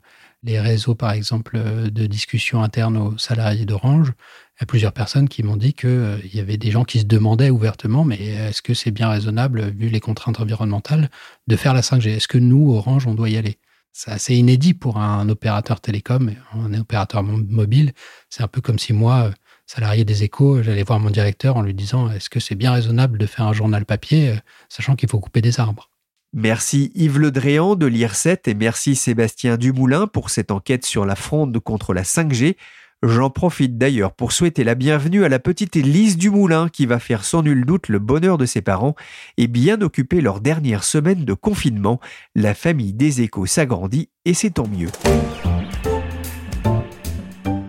les 0.42 0.60
réseaux, 0.60 0.94
par 0.94 1.12
exemple, 1.12 1.56
euh, 1.56 1.90
de 1.90 2.06
discussion 2.06 2.62
interne 2.62 2.96
aux 2.96 3.18
salariés 3.18 3.66
d'Orange, 3.66 4.12
il 4.56 4.60
y 4.60 4.64
a 4.64 4.66
plusieurs 4.66 4.92
personnes 4.92 5.28
qui 5.28 5.42
m'ont 5.42 5.56
dit 5.56 5.72
qu'il 5.72 5.88
euh, 5.90 6.18
y 6.32 6.40
avait 6.40 6.56
des 6.56 6.70
gens 6.70 6.84
qui 6.84 7.00
se 7.00 7.04
demandaient 7.04 7.50
ouvertement, 7.50 8.04
mais 8.04 8.18
est-ce 8.18 8.62
que 8.62 8.74
c'est 8.74 8.90
bien 8.90 9.08
raisonnable, 9.08 9.70
vu 9.70 9.88
les 9.88 10.00
contraintes 10.00 10.40
environnementales, 10.40 11.10
de 11.46 11.56
faire 11.56 11.74
la 11.74 11.80
5G 11.80 12.16
Est-ce 12.16 12.28
que 12.28 12.38
nous, 12.38 12.72
Orange, 12.72 13.06
on 13.06 13.14
doit 13.14 13.28
y 13.28 13.36
aller? 13.36 13.58
C'est 13.92 14.12
assez 14.12 14.34
inédit 14.36 14.74
pour 14.74 14.98
un 14.98 15.28
opérateur 15.28 15.80
télécom, 15.80 16.32
un 16.52 16.74
opérateur 16.74 17.24
mobile. 17.24 17.92
C'est 18.30 18.42
un 18.42 18.48
peu 18.48 18.60
comme 18.60 18.78
si 18.78 18.92
moi, 18.92 19.24
euh, 19.24 19.32
salarié 19.66 20.04
des 20.04 20.22
échos, 20.22 20.62
j'allais 20.62 20.84
voir 20.84 21.00
mon 21.00 21.10
directeur 21.10 21.56
en 21.56 21.62
lui 21.62 21.74
disant, 21.74 22.10
est-ce 22.12 22.30
que 22.30 22.38
c'est 22.38 22.54
bien 22.54 22.72
raisonnable 22.72 23.18
de 23.18 23.26
faire 23.26 23.46
un 23.46 23.52
journal 23.52 23.84
papier, 23.84 24.36
sachant 24.68 24.94
qu'il 24.94 25.08
faut 25.08 25.18
couper 25.18 25.40
des 25.40 25.58
arbres? 25.58 25.90
Merci 26.34 26.92
Yves 26.94 27.18
Le 27.18 27.30
Dréan 27.30 27.74
de 27.74 27.86
l'IRSET 27.86 28.42
et 28.46 28.54
merci 28.54 28.96
Sébastien 28.96 29.56
Dumoulin 29.56 30.06
pour 30.06 30.28
cette 30.28 30.50
enquête 30.50 30.84
sur 30.84 31.06
la 31.06 31.16
fronde 31.16 31.58
contre 31.58 31.94
la 31.94 32.02
5G. 32.02 32.56
J'en 33.02 33.30
profite 33.30 33.78
d'ailleurs 33.78 34.12
pour 34.12 34.32
souhaiter 34.32 34.62
la 34.62 34.74
bienvenue 34.74 35.24
à 35.24 35.30
la 35.30 35.38
petite 35.38 35.76
Lise 35.76 36.18
Dumoulin 36.18 36.68
qui 36.68 36.84
va 36.84 36.98
faire 36.98 37.24
sans 37.24 37.42
nul 37.42 37.64
doute 37.64 37.88
le 37.88 37.98
bonheur 37.98 38.36
de 38.36 38.44
ses 38.44 38.60
parents 38.60 38.94
et 39.38 39.46
bien 39.46 39.80
occuper 39.80 40.20
leur 40.20 40.40
dernière 40.40 40.84
semaine 40.84 41.24
de 41.24 41.32
confinement. 41.32 41.98
La 42.34 42.54
famille 42.54 42.92
des 42.92 43.22
échos 43.22 43.46
s'agrandit 43.46 44.10
et 44.26 44.34
c'est 44.34 44.50
tant 44.50 44.68
mieux. 44.68 44.90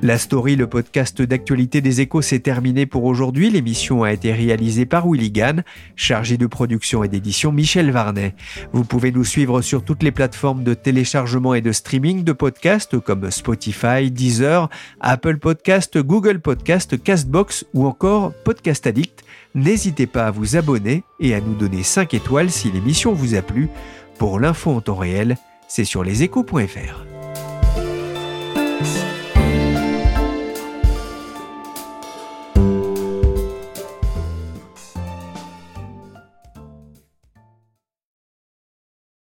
La 0.01 0.17
story, 0.17 0.55
le 0.55 0.65
podcast 0.65 1.21
d'actualité 1.21 1.81
des 1.81 1.99
échos, 1.99 2.21
s'est 2.21 2.39
terminé 2.39 2.85
pour 2.85 3.03
aujourd'hui. 3.03 3.49
L'émission 3.49 4.03
a 4.03 4.13
été 4.13 4.31
réalisée 4.31 4.85
par 4.85 5.05
Willy 5.05 5.29
Gann, 5.29 5.63
chargé 5.97 6.37
de 6.37 6.47
production 6.47 7.03
et 7.03 7.09
d'édition 7.09 7.51
Michel 7.51 7.91
Varnet. 7.91 8.33
Vous 8.71 8.85
pouvez 8.85 9.11
nous 9.11 9.25
suivre 9.25 9.61
sur 9.61 9.83
toutes 9.83 10.01
les 10.01 10.13
plateformes 10.13 10.63
de 10.63 10.73
téléchargement 10.73 11.53
et 11.53 11.59
de 11.59 11.73
streaming 11.73 12.23
de 12.23 12.31
podcasts 12.31 12.97
comme 12.97 13.29
Spotify, 13.29 14.09
Deezer, 14.09 14.69
Apple 15.01 15.37
Podcast, 15.37 15.97
Google 15.97 16.39
Podcast, 16.39 17.01
Castbox 17.03 17.65
ou 17.73 17.85
encore 17.85 18.31
Podcast 18.45 18.87
Addict. 18.87 19.25
N'hésitez 19.53 20.07
pas 20.07 20.27
à 20.27 20.31
vous 20.31 20.55
abonner 20.55 21.03
et 21.19 21.35
à 21.35 21.41
nous 21.41 21.55
donner 21.55 21.83
5 21.83 22.13
étoiles 22.13 22.51
si 22.51 22.71
l'émission 22.71 23.11
vous 23.11 23.35
a 23.35 23.41
plu. 23.41 23.67
Pour 24.17 24.39
l'info 24.39 24.71
en 24.71 24.79
temps 24.79 24.95
réel, 24.95 25.35
c'est 25.67 25.83
sur 25.83 26.05
leséchos.fr. 26.05 27.03